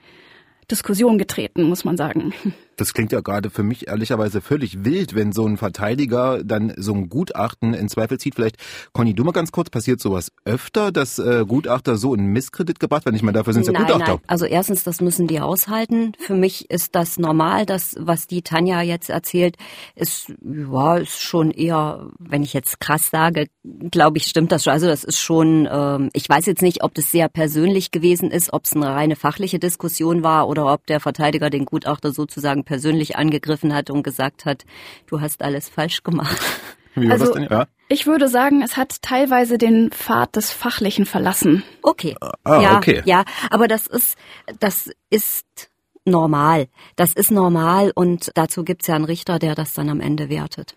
Diskussion 0.70 1.18
getreten, 1.18 1.64
muss 1.64 1.84
man 1.84 1.96
sagen. 1.96 2.32
Das 2.76 2.94
klingt 2.94 3.12
ja 3.12 3.20
gerade 3.20 3.50
für 3.50 3.62
mich 3.62 3.88
ehrlicherweise 3.88 4.40
völlig 4.40 4.84
wild, 4.84 5.14
wenn 5.14 5.32
so 5.32 5.46
ein 5.46 5.56
Verteidiger 5.56 6.42
dann 6.44 6.72
so 6.76 6.92
ein 6.94 7.08
Gutachten 7.08 7.74
in 7.74 7.88
Zweifel 7.88 8.18
zieht. 8.18 8.34
Vielleicht, 8.34 8.56
Conny, 8.92 9.14
du 9.14 9.24
mal 9.24 9.32
ganz 9.32 9.52
kurz, 9.52 9.70
passiert 9.70 10.00
sowas 10.00 10.32
öfter, 10.44 10.92
dass 10.92 11.18
äh, 11.18 11.44
Gutachter 11.46 11.96
so 11.96 12.14
in 12.14 12.26
Misskredit 12.26 12.80
gebracht 12.80 13.04
werden? 13.04 13.16
Ich 13.16 13.22
meine, 13.22 13.38
dafür 13.38 13.52
sind 13.52 13.62
es 13.62 13.72
ja 13.72 13.78
Gutachter. 13.78 14.14
Nein. 14.14 14.20
Also 14.26 14.46
erstens, 14.46 14.84
das 14.84 15.00
müssen 15.00 15.26
die 15.26 15.40
aushalten. 15.40 16.12
Für 16.18 16.34
mich 16.34 16.70
ist 16.70 16.94
das 16.94 17.18
normal. 17.18 17.66
Das, 17.66 17.96
was 17.98 18.26
die 18.26 18.42
Tanja 18.42 18.82
jetzt 18.82 19.10
erzählt, 19.10 19.56
ist, 19.94 20.32
ja, 20.42 20.96
ist 20.96 21.20
schon 21.20 21.50
eher, 21.50 22.08
wenn 22.18 22.42
ich 22.42 22.52
jetzt 22.52 22.80
krass 22.80 23.10
sage, 23.10 23.46
glaube 23.90 24.18
ich, 24.18 24.26
stimmt 24.26 24.52
das 24.52 24.64
schon. 24.64 24.72
Also 24.72 24.86
das 24.86 25.04
ist 25.04 25.18
schon, 25.18 25.68
ähm, 25.70 26.10
ich 26.12 26.28
weiß 26.28 26.46
jetzt 26.46 26.62
nicht, 26.62 26.82
ob 26.82 26.94
das 26.94 27.10
sehr 27.10 27.28
persönlich 27.28 27.90
gewesen 27.90 28.30
ist, 28.30 28.52
ob 28.52 28.64
es 28.64 28.74
eine 28.74 28.86
reine 28.86 29.16
fachliche 29.16 29.58
Diskussion 29.58 30.22
war 30.22 30.48
oder 30.48 30.72
ob 30.72 30.86
der 30.86 31.00
Verteidiger 31.00 31.50
den 31.50 31.64
Gutachter 31.64 32.12
sozusagen 32.12 32.63
persönlich 32.64 33.16
angegriffen 33.16 33.75
hat 33.75 33.90
und 33.90 34.02
gesagt 34.02 34.44
hat, 34.44 34.64
du 35.06 35.21
hast 35.21 35.42
alles 35.42 35.68
falsch 35.68 36.02
gemacht. 36.02 36.40
Wie 36.94 37.06
war 37.06 37.12
also, 37.12 37.26
das 37.26 37.35
denn? 37.35 37.49
Ja. 37.50 37.66
Ich 37.88 38.06
würde 38.06 38.28
sagen, 38.28 38.62
es 38.62 38.76
hat 38.76 39.02
teilweise 39.02 39.59
den 39.59 39.90
Pfad 39.90 40.37
des 40.37 40.50
Fachlichen 40.50 41.06
verlassen. 41.06 41.62
Okay. 41.83 42.16
Ah, 42.44 42.61
ja, 42.61 42.76
okay. 42.76 43.02
Ja, 43.04 43.25
aber 43.50 43.68
das 43.68 43.87
ist, 43.87 44.16
das 44.61 44.90
ist 45.11 45.71
normal. 46.04 46.68
Das 46.97 47.12
ist 47.12 47.30
normal 47.30 47.92
und 47.94 48.30
dazu 48.35 48.64
gibt's 48.64 48.87
ja 48.87 48.94
einen 48.94 49.04
Richter, 49.04 49.38
der 49.38 49.54
das 49.54 49.75
dann 49.75 49.88
am 49.90 50.00
Ende 50.00 50.28
wertet. 50.28 50.76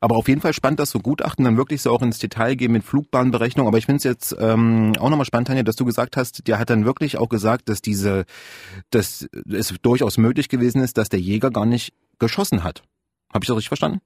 Aber 0.00 0.16
auf 0.16 0.28
jeden 0.28 0.40
Fall 0.40 0.52
spannend, 0.52 0.80
dass 0.80 0.90
so 0.90 1.00
Gutachten 1.00 1.44
dann 1.44 1.56
wirklich 1.56 1.82
so 1.82 1.92
auch 1.92 2.02
ins 2.02 2.18
Detail 2.18 2.54
gehen 2.54 2.72
mit 2.72 2.84
Flugbahnberechnung. 2.84 3.66
Aber 3.66 3.78
ich 3.78 3.86
finde 3.86 3.98
es 3.98 4.04
jetzt 4.04 4.36
ähm, 4.38 4.92
auch 4.98 5.10
nochmal 5.10 5.26
spannend, 5.26 5.48
Tanja, 5.48 5.62
dass 5.62 5.76
du 5.76 5.84
gesagt 5.84 6.16
hast, 6.16 6.46
der 6.46 6.58
hat 6.58 6.70
dann 6.70 6.84
wirklich 6.84 7.18
auch 7.18 7.28
gesagt, 7.28 7.68
dass 7.68 7.82
diese, 7.82 8.24
dass 8.90 9.28
es 9.50 9.74
durchaus 9.82 10.18
möglich 10.18 10.48
gewesen 10.48 10.82
ist, 10.82 10.98
dass 10.98 11.08
der 11.08 11.20
Jäger 11.20 11.50
gar 11.50 11.66
nicht 11.66 11.92
geschossen 12.18 12.64
hat. 12.64 12.82
Habe 13.32 13.44
ich 13.44 13.48
das 13.48 13.56
richtig 13.56 13.68
verstanden? 13.68 14.00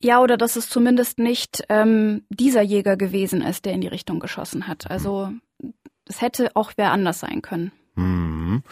Ja, 0.00 0.20
oder 0.20 0.36
dass 0.36 0.56
es 0.56 0.68
zumindest 0.68 1.18
nicht 1.18 1.64
ähm, 1.68 2.22
dieser 2.30 2.62
Jäger 2.62 2.96
gewesen 2.96 3.42
ist, 3.42 3.64
der 3.64 3.72
in 3.72 3.80
die 3.80 3.88
Richtung 3.88 4.20
geschossen 4.20 4.68
hat. 4.68 4.90
Also 4.90 5.32
es 6.04 6.22
hätte 6.22 6.54
auch 6.54 6.72
wer 6.76 6.92
anders 6.92 7.20
sein 7.20 7.42
können. 7.42 7.72
Mhm. 7.98 8.62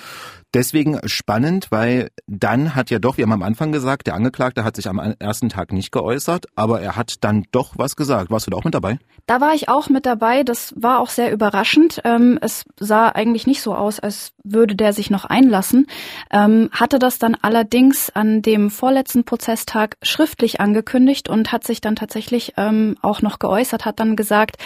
Deswegen 0.55 1.01
spannend, 1.07 1.67
weil 1.71 2.09
dann 2.27 2.75
hat 2.75 2.91
ja 2.91 2.99
doch, 2.99 3.19
wir 3.19 3.25
haben 3.25 3.33
am 3.33 3.43
Anfang 3.43 3.73
gesagt, 3.73 4.07
der 4.07 4.15
Angeklagte 4.15 4.65
hat 4.65 4.77
sich 4.77 4.89
am 4.89 4.99
ersten 5.19 5.49
Tag 5.49 5.73
nicht 5.73 5.93
geäußert, 5.93 6.47
aber 6.55 6.81
er 6.81 6.97
hat 6.97 7.25
dann 7.25 7.45
doch 7.51 7.75
was 7.77 7.97
gesagt. 7.97 8.31
Warst 8.31 8.47
du 8.47 8.51
da 8.53 8.57
auch 8.57 8.65
mit 8.65 8.75
dabei? 8.75 8.99
Da 9.27 9.41
war 9.41 9.55
ich 9.55 9.69
auch 9.69 9.89
mit 9.91 10.07
dabei. 10.07 10.45
Das 10.45 10.73
war 10.77 11.01
auch 11.01 11.11
sehr 11.11 11.33
überraschend. 11.33 12.01
Ähm, 12.05 12.39
es 12.41 12.65
sah 12.79 13.09
eigentlich 13.09 13.47
nicht 13.47 13.61
so 13.61 13.75
aus, 13.75 14.01
als 14.01 14.33
würde 14.45 14.77
der 14.77 14.93
sich 14.93 15.11
noch 15.11 15.25
einlassen. 15.25 15.89
Ähm, 16.31 16.71
hatte 16.73 16.99
das 16.99 17.19
dann 17.19 17.37
allerdings 17.43 18.09
an 18.11 18.41
dem 18.41 18.71
vorletzten 18.71 19.25
Prozesstag 19.25 19.97
schriftlich 20.03 20.61
angekündigt 20.61 21.29
und 21.29 21.53
hat 21.53 21.65
sich 21.65 21.81
dann 21.81 21.97
tatsächlich 21.97 22.55
ähm, 22.57 22.97
auch 23.03 23.21
noch 23.21 23.41
geäußert, 23.41 23.85
hat 23.85 23.99
dann 24.01 24.17
gesagt, 24.17 24.57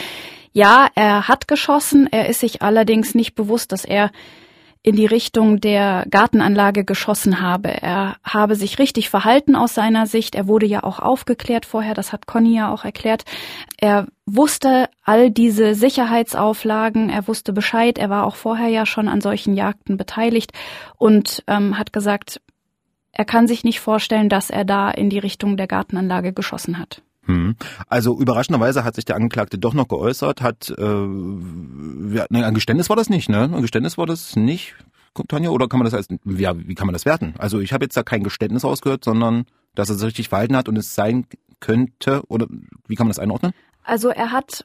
ja, 0.53 0.89
er 0.95 1.29
hat 1.29 1.49
geschossen, 1.49 2.09
er 2.11 2.29
ist 2.29 2.41
sich 2.41 2.63
allerdings 2.63 3.15
nicht 3.15 3.35
bewusst, 3.35 3.73
dass 3.73 3.85
er 3.85 4.11
in 4.83 4.97
die 4.97 5.07
Richtung 5.07 5.61
der 5.61 6.07
Gartenanlage 6.11 6.85
geschossen 6.85 7.41
habe. 7.41 7.69
Er 7.69 8.17
habe 8.25 8.55
sich 8.55 8.79
richtig 8.79 9.11
verhalten 9.11 9.55
aus 9.55 9.75
seiner 9.75 10.07
Sicht. 10.07 10.35
Er 10.35 10.49
wurde 10.49 10.67
ja 10.67 10.83
auch 10.85 11.01
aufgeklärt 11.01 11.67
vorher, 11.67 11.93
das 11.93 12.13
hat 12.13 12.27
Conny 12.27 12.57
ja 12.57 12.73
auch 12.73 12.85
erklärt. 12.85 13.25
Er 13.77 14.07
wusste 14.25 14.89
all 15.05 15.31
diese 15.31 15.75
Sicherheitsauflagen, 15.75 17.11
er 17.11 17.29
wusste 17.29 17.53
Bescheid, 17.53 17.99
er 17.99 18.09
war 18.09 18.27
auch 18.27 18.37
vorher 18.37 18.69
ja 18.69 18.87
schon 18.87 19.09
an 19.09 19.21
solchen 19.21 19.55
Jagden 19.55 19.99
beteiligt 19.99 20.53
und 20.97 21.43
ähm, 21.47 21.77
hat 21.77 21.93
gesagt, 21.93 22.41
er 23.13 23.27
kann 23.27 23.47
sich 23.47 23.65
nicht 23.65 23.81
vorstellen, 23.81 24.31
dass 24.31 24.49
er 24.49 24.65
da 24.65 24.91
in 24.91 25.11
die 25.11 25.19
Richtung 25.19 25.59
der 25.59 25.67
Gartenanlage 25.67 26.33
geschossen 26.33 26.79
hat. 26.79 27.03
Hm. 27.31 27.57
Also 27.87 28.19
überraschenderweise 28.19 28.85
hat 28.85 28.97
sich 28.97 29.05
der 29.05 29.17
Angeklagte 29.17 29.59
doch 29.59 29.75
noch 29.75 29.89
geäußert, 29.89 30.43
hat 30.43 30.71
äh, 30.71 30.83
ja, 30.83 32.27
ne, 32.29 32.45
ein 32.45 32.55
Geständnis 32.55 32.89
war 32.89 32.97
das 32.97 33.09
nicht, 33.09 33.29
ne? 33.29 33.43
Ein 33.43 33.63
Geständnis 33.63 33.97
war 33.99 34.07
das 34.07 34.37
nicht, 34.37 34.75
Tanja, 35.29 35.51
oder 35.51 35.69
kann 35.69 35.79
man 35.79 35.85
das 35.85 35.95
als 35.95 36.09
ja, 36.25 36.57
wie 36.57 36.75
kann 36.75 36.87
man 36.87 36.93
das 36.93 37.05
werten? 37.05 37.35
Also 37.39 37.61
ich 37.61 37.73
habe 37.73 37.85
jetzt 37.85 37.97
da 37.97 38.03
kein 38.03 38.25
Geständnis 38.25 38.65
rausgehört, 38.65 39.05
sondern 39.05 39.45
dass 39.75 39.89
er 39.89 39.95
sich 39.95 40.07
richtig 40.07 40.29
verhalten 40.29 40.57
hat 40.57 40.69
und 40.69 40.77
es 40.77 40.95
sein 40.95 41.27
könnte 41.61 42.23
oder 42.29 42.47
wie 42.89 42.97
kann 42.97 43.07
man 43.07 43.11
das 43.11 43.19
einordnen? 43.19 43.53
Also 43.85 44.09
er 44.09 44.33
hat 44.33 44.65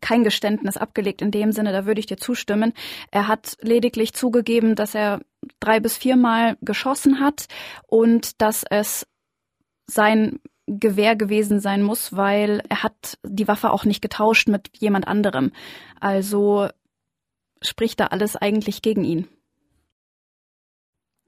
kein 0.00 0.24
Geständnis 0.24 0.76
abgelegt 0.76 1.20
in 1.22 1.30
dem 1.30 1.52
Sinne, 1.52 1.72
da 1.72 1.86
würde 1.86 2.00
ich 2.00 2.06
dir 2.06 2.16
zustimmen. 2.16 2.72
Er 3.10 3.28
hat 3.28 3.56
lediglich 3.60 4.14
zugegeben, 4.14 4.74
dass 4.74 4.94
er 4.94 5.20
drei 5.60 5.78
bis 5.78 5.96
viermal 5.96 6.56
geschossen 6.62 7.20
hat 7.20 7.46
und 7.86 8.40
dass 8.40 8.64
es 8.68 9.06
sein 9.86 10.40
Gewehr 10.66 11.16
gewesen 11.16 11.60
sein 11.60 11.82
muss, 11.82 12.16
weil 12.16 12.62
er 12.68 12.82
hat 12.82 13.18
die 13.22 13.48
Waffe 13.48 13.70
auch 13.70 13.84
nicht 13.84 14.00
getauscht 14.00 14.48
mit 14.48 14.70
jemand 14.78 15.06
anderem. 15.06 15.52
Also 16.00 16.68
spricht 17.60 18.00
da 18.00 18.06
alles 18.06 18.36
eigentlich 18.36 18.82
gegen 18.82 19.04
ihn. 19.04 19.28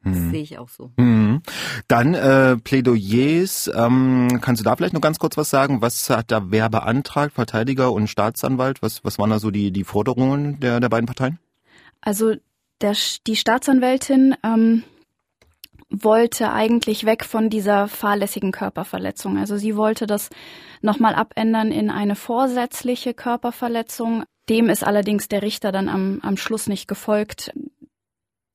Hm. 0.03 0.31
Sehe 0.31 0.43
ich 0.43 0.59
auch 0.59 0.69
so. 0.69 0.93
Hm. 0.99 1.43
Dann 1.89 2.15
äh, 2.15 2.57
Plädoyers. 2.57 3.71
Ähm, 3.75 4.39
kannst 4.41 4.61
du 4.61 4.65
da 4.65 4.77
vielleicht 4.77 4.95
noch 4.95 5.01
ganz 5.01 5.19
kurz 5.19 5.37
was 5.37 5.51
sagen? 5.51 5.83
Was 5.83 6.09
hat 6.09 6.31
da 6.31 6.51
wer 6.51 6.69
beantragt, 6.69 7.35
Verteidiger 7.35 7.93
und 7.93 8.09
Staatsanwalt? 8.09 8.83
Was, 8.83 9.05
was 9.05 9.19
waren 9.19 9.31
da 9.31 9.39
so 9.39 9.51
die, 9.51 9.73
die 9.73 9.85
Forderungen 9.85 10.61
der, 10.61 10.81
der 10.81 10.89
beiden 10.89 11.07
Parteien? 11.07 11.39
Also 12.01 12.35
der, 12.81 12.95
die 13.27 13.37
Staatsanwältin 13.37 14.37
ähm, 14.45 14.85
wollte 15.91 16.53
eigentlich 16.53 17.07
weg 17.07 17.25
von 17.25 17.49
dieser 17.49 17.89
fahrlässigen 17.89 18.53
Körperverletzung. 18.53 19.39
Also 19.39 19.57
sie 19.57 19.77
wollte 19.77 20.07
das 20.07 20.31
nochmal 20.81 21.15
abändern 21.15 21.71
in 21.71 21.91
eine 21.91 22.17
vorsätzliche 22.17 23.15
Körperverletzung. 23.15 24.25
Dem 24.49 24.69
ist 24.69 24.85
allerdings 24.85 25.29
der 25.29 25.43
Richter 25.43 25.73
dann 25.73 25.89
am, 25.89 26.21
am 26.23 26.37
Schluss 26.37 26.67
nicht 26.67 26.89
gefolgt. 26.89 27.53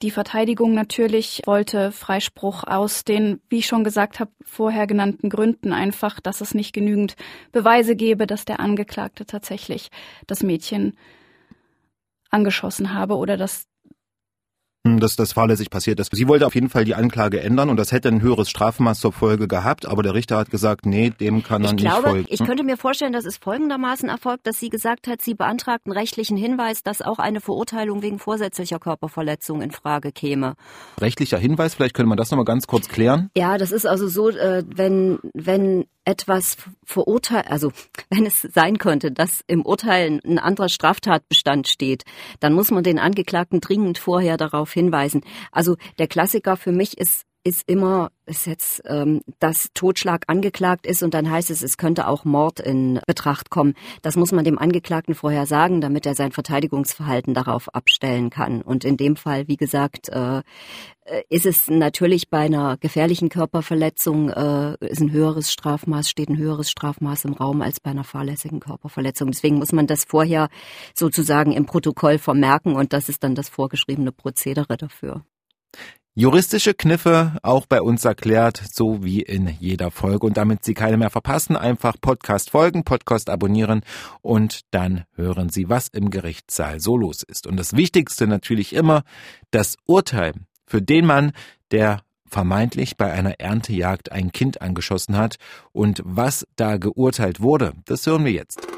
Die 0.02 0.12
Verteidigung 0.12 0.74
natürlich 0.74 1.41
wollte 1.46 1.91
Freispruch 1.91 2.63
aus 2.63 3.04
den, 3.04 3.39
wie 3.50 3.60
ich 3.60 3.67
schon 3.67 3.84
gesagt 3.84 4.20
habe, 4.20 4.32
vorher 4.44 4.88
genannten 4.88 5.30
Gründen 5.30 5.74
einfach, 5.74 6.20
dass 6.20 6.41
es 6.41 6.56
nicht 6.56 6.74
genügend 6.74 7.15
Beweise 7.52 7.96
gebe, 7.96 8.26
dass 8.26 8.44
der 8.44 8.60
Angeklagte 8.60 9.26
tatsächlich 9.26 9.89
das 10.26 10.41
Mädchen 10.41 10.98
angeschossen 12.32 12.96
habe 12.96 13.17
oder 13.17 13.38
dass 13.38 13.67
dass 14.84 15.15
das 15.15 15.34
fahrlässig 15.34 15.70
passiert 15.70 16.00
ist. 16.00 16.15
Sie 16.15 16.28
wollte 16.28 16.48
auf 16.48 16.56
jeden 16.56 16.70
Fall 16.70 16.86
die 16.86 16.96
Anklage 16.96 17.41
ändern 17.41 17.70
und 17.70 17.78
das 17.78 17.91
hätte 17.91 18.10
ein 18.10 18.22
höheres 18.22 18.50
Strafmaß 18.50 19.00
zur 19.00 19.12
Folge 19.12 19.48
gehabt, 19.48 19.86
aber 19.86 20.02
der 20.02 20.15
Richter 20.15 20.38
hat 20.38 20.50
gesagt, 20.50 20.86
nee, 20.86 21.12
dem 21.12 21.44
kann 21.44 21.63
er 21.63 21.67
ich 21.67 21.74
nicht 21.74 21.84
glaube, 21.84 22.10
folgen. 22.10 22.26
Ich 22.30 22.44
könnte 22.44 22.63
mir 22.63 22.78
vorstellen, 22.78 23.13
dass 23.13 23.26
es 23.26 23.38
folgendermaßen 23.38 24.10
erfolgt, 24.10 24.48
dass 24.48 24.60
sie 24.60 24.70
gesagt 24.70 25.08
hat, 25.08 25.22
sie 25.22 25.36
beantragt 25.36 25.86
einen 25.86 25.94
rechtlichen 25.94 26.36
Hinweis, 26.36 26.82
dass 26.82 27.02
auch 27.02 27.20
eine 27.20 27.41
Verurteilung 27.41 28.02
wegen 28.02 28.17
vorsätzlicher 28.17 28.80
Körperverletzung 28.80 29.62
in 29.62 29.72
Frage 29.72 30.12
käme. 30.12 30.56
Rechtlicher 31.00 31.38
Hinweis, 31.38 31.76
vielleicht 31.76 31.94
könnte 31.94 32.10
man 32.10 32.17
das 32.17 32.32
nochmal 32.32 32.46
ganz 32.46 32.65
kurz 32.65 32.88
klären. 32.88 33.30
Ja, 33.38 33.58
das 33.60 33.72
ist 33.72 33.86
also 33.86 34.08
so, 34.08 34.30
äh, 34.30 34.63
wenn, 34.67 35.20
wenn 35.34 35.86
etwas 36.12 36.58
verurteilt, 36.84 37.47
also 37.47 37.71
wenn 38.10 38.26
es 38.26 38.41
sein 38.41 38.78
könnte, 38.78 39.12
dass 39.12 39.43
im 39.47 39.65
Urteil 39.65 40.19
ein 40.24 40.39
anderer 40.39 40.67
Straftatbestand 40.67 41.69
steht, 41.69 42.04
dann 42.41 42.54
muss 42.54 42.69
man 42.69 42.84
den 42.84 43.00
Angeklagten 43.00 43.62
dringend 43.62 43.97
vorher 43.97 44.36
darauf 44.36 44.74
hinweisen. 44.74 45.24
Also 45.52 45.78
der 46.00 46.08
Klassiker 46.08 46.58
für 46.58 46.74
mich 46.74 46.97
ist 46.97 47.26
ist 47.44 47.64
immer, 47.68 48.12
ist 48.26 48.46
jetzt, 48.46 48.82
ähm, 48.86 49.22
dass 49.40 49.70
Totschlag 49.74 50.26
angeklagt 50.28 50.86
ist 50.86 51.02
und 51.02 51.14
dann 51.14 51.30
heißt 51.30 51.50
es, 51.50 51.64
es 51.64 51.78
könnte 51.78 52.08
auch 52.08 52.24
Mord 52.24 52.60
in 52.60 53.00
Betracht 53.08 53.50
kommen. 53.50 53.74
Das 54.02 54.16
muss 54.16 54.32
man 54.32 54.46
dem 54.46 54.60
Angeklagten 54.60 55.16
vorher 55.16 55.46
sagen, 55.46 55.82
damit 55.82 56.06
er 56.06 56.14
sein 56.14 56.32
Verteidigungsverhalten 56.32 57.34
darauf 57.34 57.74
abstellen 57.74 58.30
kann. 58.30 58.62
Und 58.62 58.86
in 58.86 58.96
dem 58.98 59.16
Fall, 59.16 59.48
wie 59.48 59.58
gesagt, 59.58 60.10
äh, 60.10 60.44
ist 61.30 61.48
es 61.48 61.70
natürlich 61.70 62.30
bei 62.30 62.40
einer 62.40 62.78
gefährlichen 62.78 63.30
Körperverletzung 63.30 64.30
äh, 64.30 64.76
ist 64.86 65.02
ein 65.02 65.12
höheres 65.12 65.52
Strafmaß, 65.52 66.10
steht 66.10 66.30
ein 66.30 66.38
höheres 66.38 66.70
Strafmaß 66.70 67.26
im 67.26 67.34
Raum 67.34 67.62
als 67.62 67.80
bei 67.80 67.92
einer 67.92 68.04
fahrlässigen 68.04 68.60
Körperverletzung. 68.60 69.32
Deswegen 69.32 69.58
muss 69.58 69.72
man 69.72 69.88
das 69.88 70.06
vorher 70.06 70.50
sozusagen 70.94 71.54
im 71.54 71.66
Protokoll 71.66 72.20
vermerken 72.20 72.76
und 72.76 72.94
das 72.94 73.10
ist 73.10 73.24
dann 73.24 73.36
das 73.36 73.50
vorgeschriebene 73.50 74.12
Prozedere 74.12 74.78
dafür. 74.78 75.24
Juristische 76.14 76.74
Kniffe 76.74 77.38
auch 77.42 77.66
bei 77.66 77.82
uns 77.82 78.04
erklärt, 78.04 78.62
so 78.74 79.02
wie 79.02 79.22
in 79.22 79.48
jeder 79.60 79.92
Folge. 79.92 80.26
Und 80.28 80.36
damit 80.36 80.66
Sie 80.66 80.74
keine 80.74 80.98
mehr 80.98 81.10
verpassen, 81.10 81.56
einfach 81.56 81.96
Podcast 82.02 82.50
folgen, 82.50 82.84
Podcast 82.84 83.30
abonnieren 83.30 83.82
und 84.22 84.62
dann 84.72 85.06
hören 85.16 85.48
Sie, 85.48 85.70
was 85.70 85.88
im 85.88 86.10
Gerichtssaal 86.10 86.82
so 86.82 86.98
los 86.98 87.24
ist. 87.24 87.48
Und 87.48 87.56
das 87.56 87.78
Wichtigste 87.78 88.28
natürlich 88.28 88.74
immer, 88.74 89.04
das 89.52 89.78
Urteil 89.86 90.34
für 90.66 90.82
den 90.82 91.06
Mann, 91.06 91.32
der 91.72 92.02
vermeintlich 92.28 92.98
bei 92.98 93.12
einer 93.12 93.40
Erntejagd 93.40 94.12
ein 94.12 94.32
Kind 94.34 94.62
angeschossen 94.62 95.16
hat. 95.16 95.38
Und 95.72 96.02
was 96.04 96.46
da 96.56 96.78
geurteilt 96.78 97.40
wurde, 97.40 97.74
das 97.86 98.06
hören 98.06 98.26
wir 98.26 98.32
jetzt. 98.32 98.71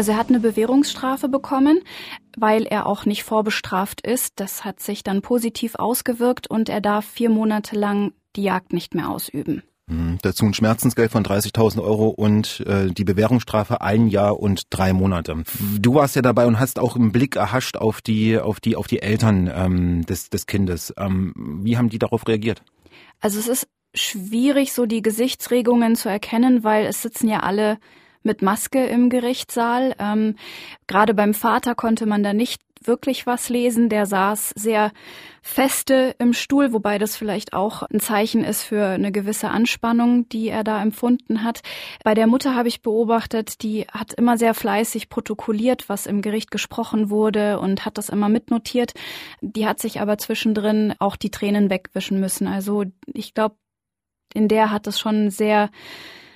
Also 0.00 0.12
er 0.12 0.16
hat 0.16 0.30
eine 0.30 0.40
Bewährungsstrafe 0.40 1.28
bekommen, 1.28 1.80
weil 2.34 2.64
er 2.64 2.86
auch 2.86 3.04
nicht 3.04 3.22
vorbestraft 3.22 4.00
ist. 4.00 4.32
Das 4.36 4.64
hat 4.64 4.80
sich 4.80 5.04
dann 5.04 5.20
positiv 5.20 5.74
ausgewirkt 5.74 6.48
und 6.48 6.70
er 6.70 6.80
darf 6.80 7.04
vier 7.04 7.28
Monate 7.28 7.76
lang 7.76 8.14
die 8.34 8.44
Jagd 8.44 8.72
nicht 8.72 8.94
mehr 8.94 9.10
ausüben. 9.10 9.62
Mhm, 9.88 10.16
dazu 10.22 10.46
ein 10.46 10.54
Schmerzensgeld 10.54 11.12
von 11.12 11.22
30.000 11.22 11.82
Euro 11.82 12.08
und 12.08 12.60
äh, 12.60 12.86
die 12.86 13.04
Bewährungsstrafe 13.04 13.82
ein 13.82 14.06
Jahr 14.06 14.40
und 14.40 14.62
drei 14.70 14.94
Monate. 14.94 15.44
Du 15.78 15.96
warst 15.96 16.16
ja 16.16 16.22
dabei 16.22 16.46
und 16.46 16.58
hast 16.58 16.78
auch 16.78 16.96
einen 16.96 17.12
Blick 17.12 17.36
erhascht 17.36 17.76
auf 17.76 18.00
die, 18.00 18.38
auf 18.38 18.58
die, 18.58 18.76
auf 18.76 18.86
die 18.86 19.02
Eltern 19.02 19.52
ähm, 19.54 20.06
des, 20.06 20.30
des 20.30 20.46
Kindes. 20.46 20.94
Ähm, 20.96 21.60
wie 21.62 21.76
haben 21.76 21.90
die 21.90 21.98
darauf 21.98 22.26
reagiert? 22.26 22.62
Also 23.20 23.38
es 23.38 23.48
ist 23.48 23.68
schwierig, 23.94 24.72
so 24.72 24.86
die 24.86 25.02
Gesichtsregungen 25.02 25.94
zu 25.94 26.08
erkennen, 26.08 26.64
weil 26.64 26.86
es 26.86 27.02
sitzen 27.02 27.28
ja 27.28 27.40
alle 27.40 27.76
mit 28.22 28.42
Maske 28.42 28.84
im 28.86 29.10
Gerichtssaal. 29.10 29.94
Ähm, 29.98 30.36
Gerade 30.86 31.14
beim 31.14 31.34
Vater 31.34 31.74
konnte 31.74 32.06
man 32.06 32.22
da 32.22 32.32
nicht 32.32 32.60
wirklich 32.82 33.26
was 33.26 33.48
lesen. 33.48 33.88
Der 33.88 34.06
saß 34.06 34.52
sehr 34.56 34.92
feste 35.42 36.14
im 36.18 36.32
Stuhl, 36.32 36.72
wobei 36.72 36.98
das 36.98 37.16
vielleicht 37.16 37.52
auch 37.52 37.82
ein 37.82 38.00
Zeichen 38.00 38.44
ist 38.44 38.62
für 38.62 38.86
eine 38.86 39.12
gewisse 39.12 39.50
Anspannung, 39.50 40.28
die 40.28 40.48
er 40.48 40.64
da 40.64 40.80
empfunden 40.82 41.44
hat. 41.44 41.60
Bei 42.04 42.14
der 42.14 42.26
Mutter 42.26 42.54
habe 42.54 42.68
ich 42.68 42.82
beobachtet, 42.82 43.62
die 43.62 43.86
hat 43.90 44.12
immer 44.14 44.38
sehr 44.38 44.54
fleißig 44.54 45.08
protokolliert, 45.08 45.88
was 45.88 46.06
im 46.06 46.22
Gericht 46.22 46.50
gesprochen 46.50 47.10
wurde 47.10 47.60
und 47.60 47.84
hat 47.84 47.98
das 47.98 48.08
immer 48.08 48.28
mitnotiert. 48.28 48.94
Die 49.40 49.66
hat 49.66 49.78
sich 49.78 50.00
aber 50.00 50.18
zwischendrin 50.18 50.94
auch 50.98 51.16
die 51.16 51.30
Tränen 51.30 51.70
wegwischen 51.70 52.20
müssen. 52.20 52.46
Also 52.46 52.84
ich 53.06 53.34
glaube, 53.34 53.56
in 54.32 54.48
der 54.48 54.70
hat 54.70 54.86
es 54.86 54.98
schon 54.98 55.30
sehr 55.30 55.70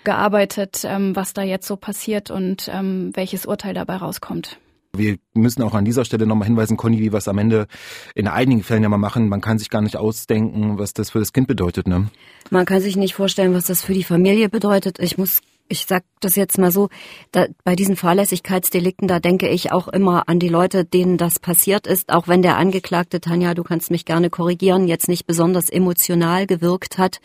gearbeitet, 0.04 0.82
ähm, 0.84 1.16
was 1.16 1.32
da 1.32 1.42
jetzt 1.42 1.66
so 1.66 1.76
passiert 1.76 2.30
und 2.30 2.70
ähm, 2.72 3.10
welches 3.14 3.46
Urteil 3.46 3.74
dabei 3.74 3.96
rauskommt. 3.96 4.58
Wir 4.96 5.16
müssen 5.34 5.62
auch 5.62 5.74
an 5.74 5.84
dieser 5.84 6.04
Stelle 6.04 6.24
nochmal 6.24 6.46
hinweisen, 6.46 6.76
Conny, 6.76 7.00
wie 7.00 7.12
wir 7.12 7.18
es 7.18 7.26
am 7.26 7.38
Ende 7.38 7.66
in 8.14 8.28
einigen 8.28 8.62
Fällen 8.62 8.84
ja 8.84 8.88
mal 8.88 8.96
machen. 8.96 9.28
Man 9.28 9.40
kann 9.40 9.58
sich 9.58 9.68
gar 9.68 9.82
nicht 9.82 9.96
ausdenken, 9.96 10.78
was 10.78 10.94
das 10.94 11.10
für 11.10 11.18
das 11.18 11.32
Kind 11.32 11.48
bedeutet. 11.48 11.88
Ne? 11.88 12.08
Man 12.50 12.64
kann 12.64 12.80
sich 12.80 12.96
nicht 12.96 13.14
vorstellen, 13.14 13.54
was 13.54 13.66
das 13.66 13.82
für 13.82 13.94
die 13.94 14.04
Familie 14.04 14.48
bedeutet. 14.48 15.00
Ich 15.00 15.18
muss 15.18 15.40
ich 15.68 15.86
sag 15.86 16.04
das 16.24 16.36
jetzt 16.36 16.58
mal 16.58 16.70
so, 16.70 16.88
da, 17.32 17.46
bei 17.64 17.76
diesen 17.76 17.96
Fahrlässigkeitsdelikten, 17.96 19.08
da 19.08 19.20
denke 19.20 19.48
ich 19.48 19.72
auch 19.72 19.88
immer 19.88 20.28
an 20.28 20.38
die 20.38 20.48
Leute, 20.48 20.84
denen 20.84 21.16
das 21.16 21.38
passiert 21.38 21.86
ist, 21.86 22.12
auch 22.12 22.28
wenn 22.28 22.42
der 22.42 22.56
Angeklagte, 22.56 23.20
Tanja, 23.20 23.54
du 23.54 23.62
kannst 23.62 23.90
mich 23.90 24.04
gerne 24.04 24.30
korrigieren, 24.30 24.88
jetzt 24.88 25.08
nicht 25.08 25.26
besonders 25.26 25.70
emotional 25.70 26.46
gewirkt 26.46 26.98
hat. 26.98 27.20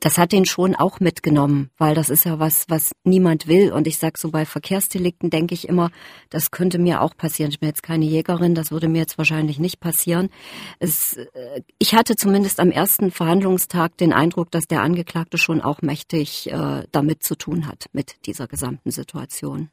Das 0.00 0.18
hat 0.18 0.32
ihn 0.32 0.44
schon 0.44 0.74
auch 0.74 1.00
mitgenommen, 1.00 1.70
weil 1.78 1.94
das 1.94 2.10
ist 2.10 2.24
ja 2.24 2.38
was, 2.38 2.66
was 2.68 2.92
niemand 3.04 3.46
will. 3.46 3.72
Und 3.72 3.86
ich 3.86 3.98
sag 3.98 4.18
so, 4.18 4.30
bei 4.30 4.44
Verkehrsdelikten 4.44 5.30
denke 5.30 5.54
ich 5.54 5.68
immer, 5.68 5.90
das 6.30 6.50
könnte 6.50 6.78
mir 6.78 7.00
auch 7.00 7.16
passieren. 7.16 7.50
Ich 7.50 7.60
bin 7.60 7.68
jetzt 7.68 7.82
keine 7.82 8.04
Jägerin, 8.04 8.54
das 8.54 8.70
würde 8.70 8.88
mir 8.88 8.98
jetzt 8.98 9.18
wahrscheinlich 9.18 9.58
nicht 9.58 9.80
passieren. 9.80 10.28
Es, 10.78 11.14
äh, 11.14 11.62
ich 11.78 11.94
hatte 11.94 12.16
zumindest 12.16 12.60
am 12.60 12.70
ersten 12.70 13.10
Verhandlungstag 13.10 13.96
den 13.96 14.12
Eindruck, 14.12 14.50
dass 14.50 14.66
der 14.66 14.82
Angeklagte 14.82 15.38
schon 15.38 15.60
auch 15.60 15.82
mächtig 15.82 16.50
äh, 16.50 16.84
damit 16.92 17.22
zu 17.22 17.36
tun 17.36 17.66
hat 17.66 17.86
mit 17.92 18.16
dieser 18.34 18.48
gesamten 18.48 18.90
Situation. 18.90 19.70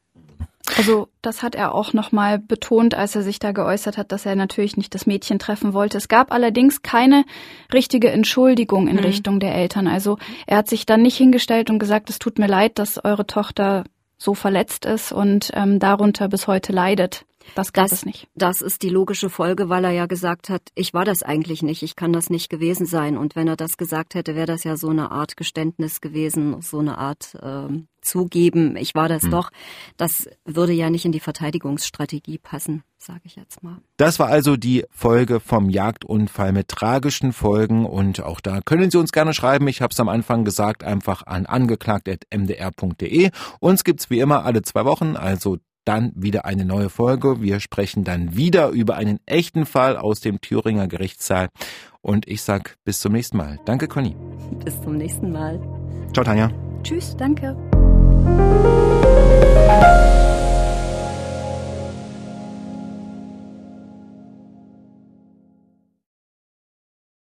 Also 0.78 1.10
das 1.22 1.42
hat 1.42 1.56
er 1.56 1.74
auch 1.74 1.94
nochmal 1.94 2.40
betont, 2.40 2.94
als 2.94 3.16
er 3.16 3.24
sich 3.24 3.40
da 3.40 3.52
geäußert 3.52 3.98
hat, 3.98 4.12
dass 4.12 4.26
er 4.26 4.36
natürlich 4.36 4.78
nicht 4.78 4.94
das 4.94 5.06
Mädchen 5.06 5.40
treffen 5.40 5.74
wollte. 5.74 5.98
Es 5.98 6.08
gab 6.08 6.32
allerdings 6.32 6.82
keine 6.84 7.26
richtige 7.74 8.12
Entschuldigung 8.12 8.88
in 8.88 8.98
mhm. 8.98 9.04
Richtung 9.04 9.40
der 9.40 9.56
Eltern. 9.56 9.88
Also 9.88 10.18
er 10.46 10.58
hat 10.58 10.70
sich 10.70 10.86
dann 10.86 11.02
nicht 11.02 11.18
hingestellt 11.18 11.70
und 11.70 11.80
gesagt, 11.80 12.10
es 12.10 12.20
tut 12.20 12.40
mir 12.40 12.48
leid, 12.48 12.80
dass 12.80 13.04
eure 13.04 13.26
Tochter 13.26 13.84
so 14.18 14.36
verletzt 14.36 14.86
ist 14.86 15.12
und 15.12 15.50
ähm, 15.56 15.80
darunter 15.80 16.30
bis 16.30 16.48
heute 16.48 16.72
leidet. 16.72 17.26
Das 17.56 17.74
gab 17.74 17.86
das, 17.86 17.94
es 17.94 18.06
nicht. 18.06 18.28
Das 18.36 18.62
ist 18.62 18.84
die 18.84 18.90
logische 18.90 19.30
Folge, 19.30 19.68
weil 19.68 19.84
er 19.84 19.92
ja 19.92 20.06
gesagt 20.06 20.50
hat, 20.50 20.62
ich 20.76 20.94
war 20.94 21.06
das 21.06 21.24
eigentlich 21.24 21.64
nicht, 21.64 21.82
ich 21.82 21.96
kann 21.96 22.14
das 22.14 22.30
nicht 22.30 22.50
gewesen 22.50 22.86
sein. 22.86 23.18
Und 23.18 23.36
wenn 23.36 23.48
er 23.48 23.58
das 23.58 23.78
gesagt 23.78 24.14
hätte, 24.14 24.36
wäre 24.36 24.46
das 24.46 24.64
ja 24.64 24.78
so 24.78 24.90
eine 24.90 25.12
Art 25.12 25.38
Geständnis 25.38 26.02
gewesen, 26.02 26.62
so 26.62 26.80
eine 26.80 27.00
Art 27.00 27.36
äh, 27.42 27.68
zugeben, 28.02 28.76
ich 28.76 28.96
war 28.96 29.08
das 29.08 29.24
hm. 29.24 29.32
doch. 29.32 29.52
Das 29.98 30.30
würde 30.46 30.74
ja 30.74 30.90
nicht 30.90 31.06
in 31.06 31.12
die 31.12 31.20
Verteidigungsstrategie 31.20 32.38
passen, 32.38 32.84
sage 32.98 33.22
ich 33.24 33.36
jetzt 33.36 33.64
mal. 33.64 33.78
Das 33.98 34.20
war 34.20 34.28
also 34.28 34.58
die 34.58 34.86
Folge 34.90 35.40
vom 35.40 35.70
Jagdunfall 35.70 36.52
mit 36.52 36.68
tragischen 36.68 37.34
Folgen 37.34 37.86
und 37.86 38.22
auch 38.22 38.42
da 38.42 38.62
können 38.62 38.92
Sie 38.92 38.98
uns 38.98 39.12
gerne 39.12 39.34
schreiben. 39.34 39.68
Ich 39.68 39.82
habe 39.82 39.92
es 39.92 40.00
am 40.00 40.10
Anfang 40.10 40.46
gesagt, 40.46 40.84
einfach 40.84 41.26
an 41.26 41.46
angeklagt.mdr.de. 41.46 43.32
Uns 43.60 43.84
gibt's 43.84 44.10
wie 44.10 44.20
immer 44.20 44.46
alle 44.46 44.62
zwei 44.62 44.86
Wochen, 44.86 45.16
also 45.16 45.58
dann 45.86 46.12
wieder 46.16 46.46
eine 46.46 46.66
neue 46.66 46.90
Folge. 46.90 47.42
Wir 47.42 47.60
sprechen 47.60 48.04
dann 48.04 48.36
wieder 48.36 48.70
über 48.70 48.96
einen 48.96 49.20
echten 49.26 49.66
Fall 49.66 49.98
aus 49.98 50.22
dem 50.22 50.42
Thüringer 50.42 50.88
Gerichtssaal. 50.88 51.50
Und 52.02 52.28
ich 52.28 52.42
sag 52.42 52.78
bis 52.84 53.00
zum 53.00 53.14
nächsten 53.14 53.38
Mal. 53.38 53.60
Danke, 53.66 53.88
Conny. 53.88 54.16
Bis 54.64 54.80
zum 54.82 54.98
nächsten 54.98 55.32
Mal. 55.32 55.60
Ciao, 56.14 56.24
Tanja. 56.24 56.52
Tschüss, 56.84 57.16
danke. 57.16 57.56
Música 58.24 60.11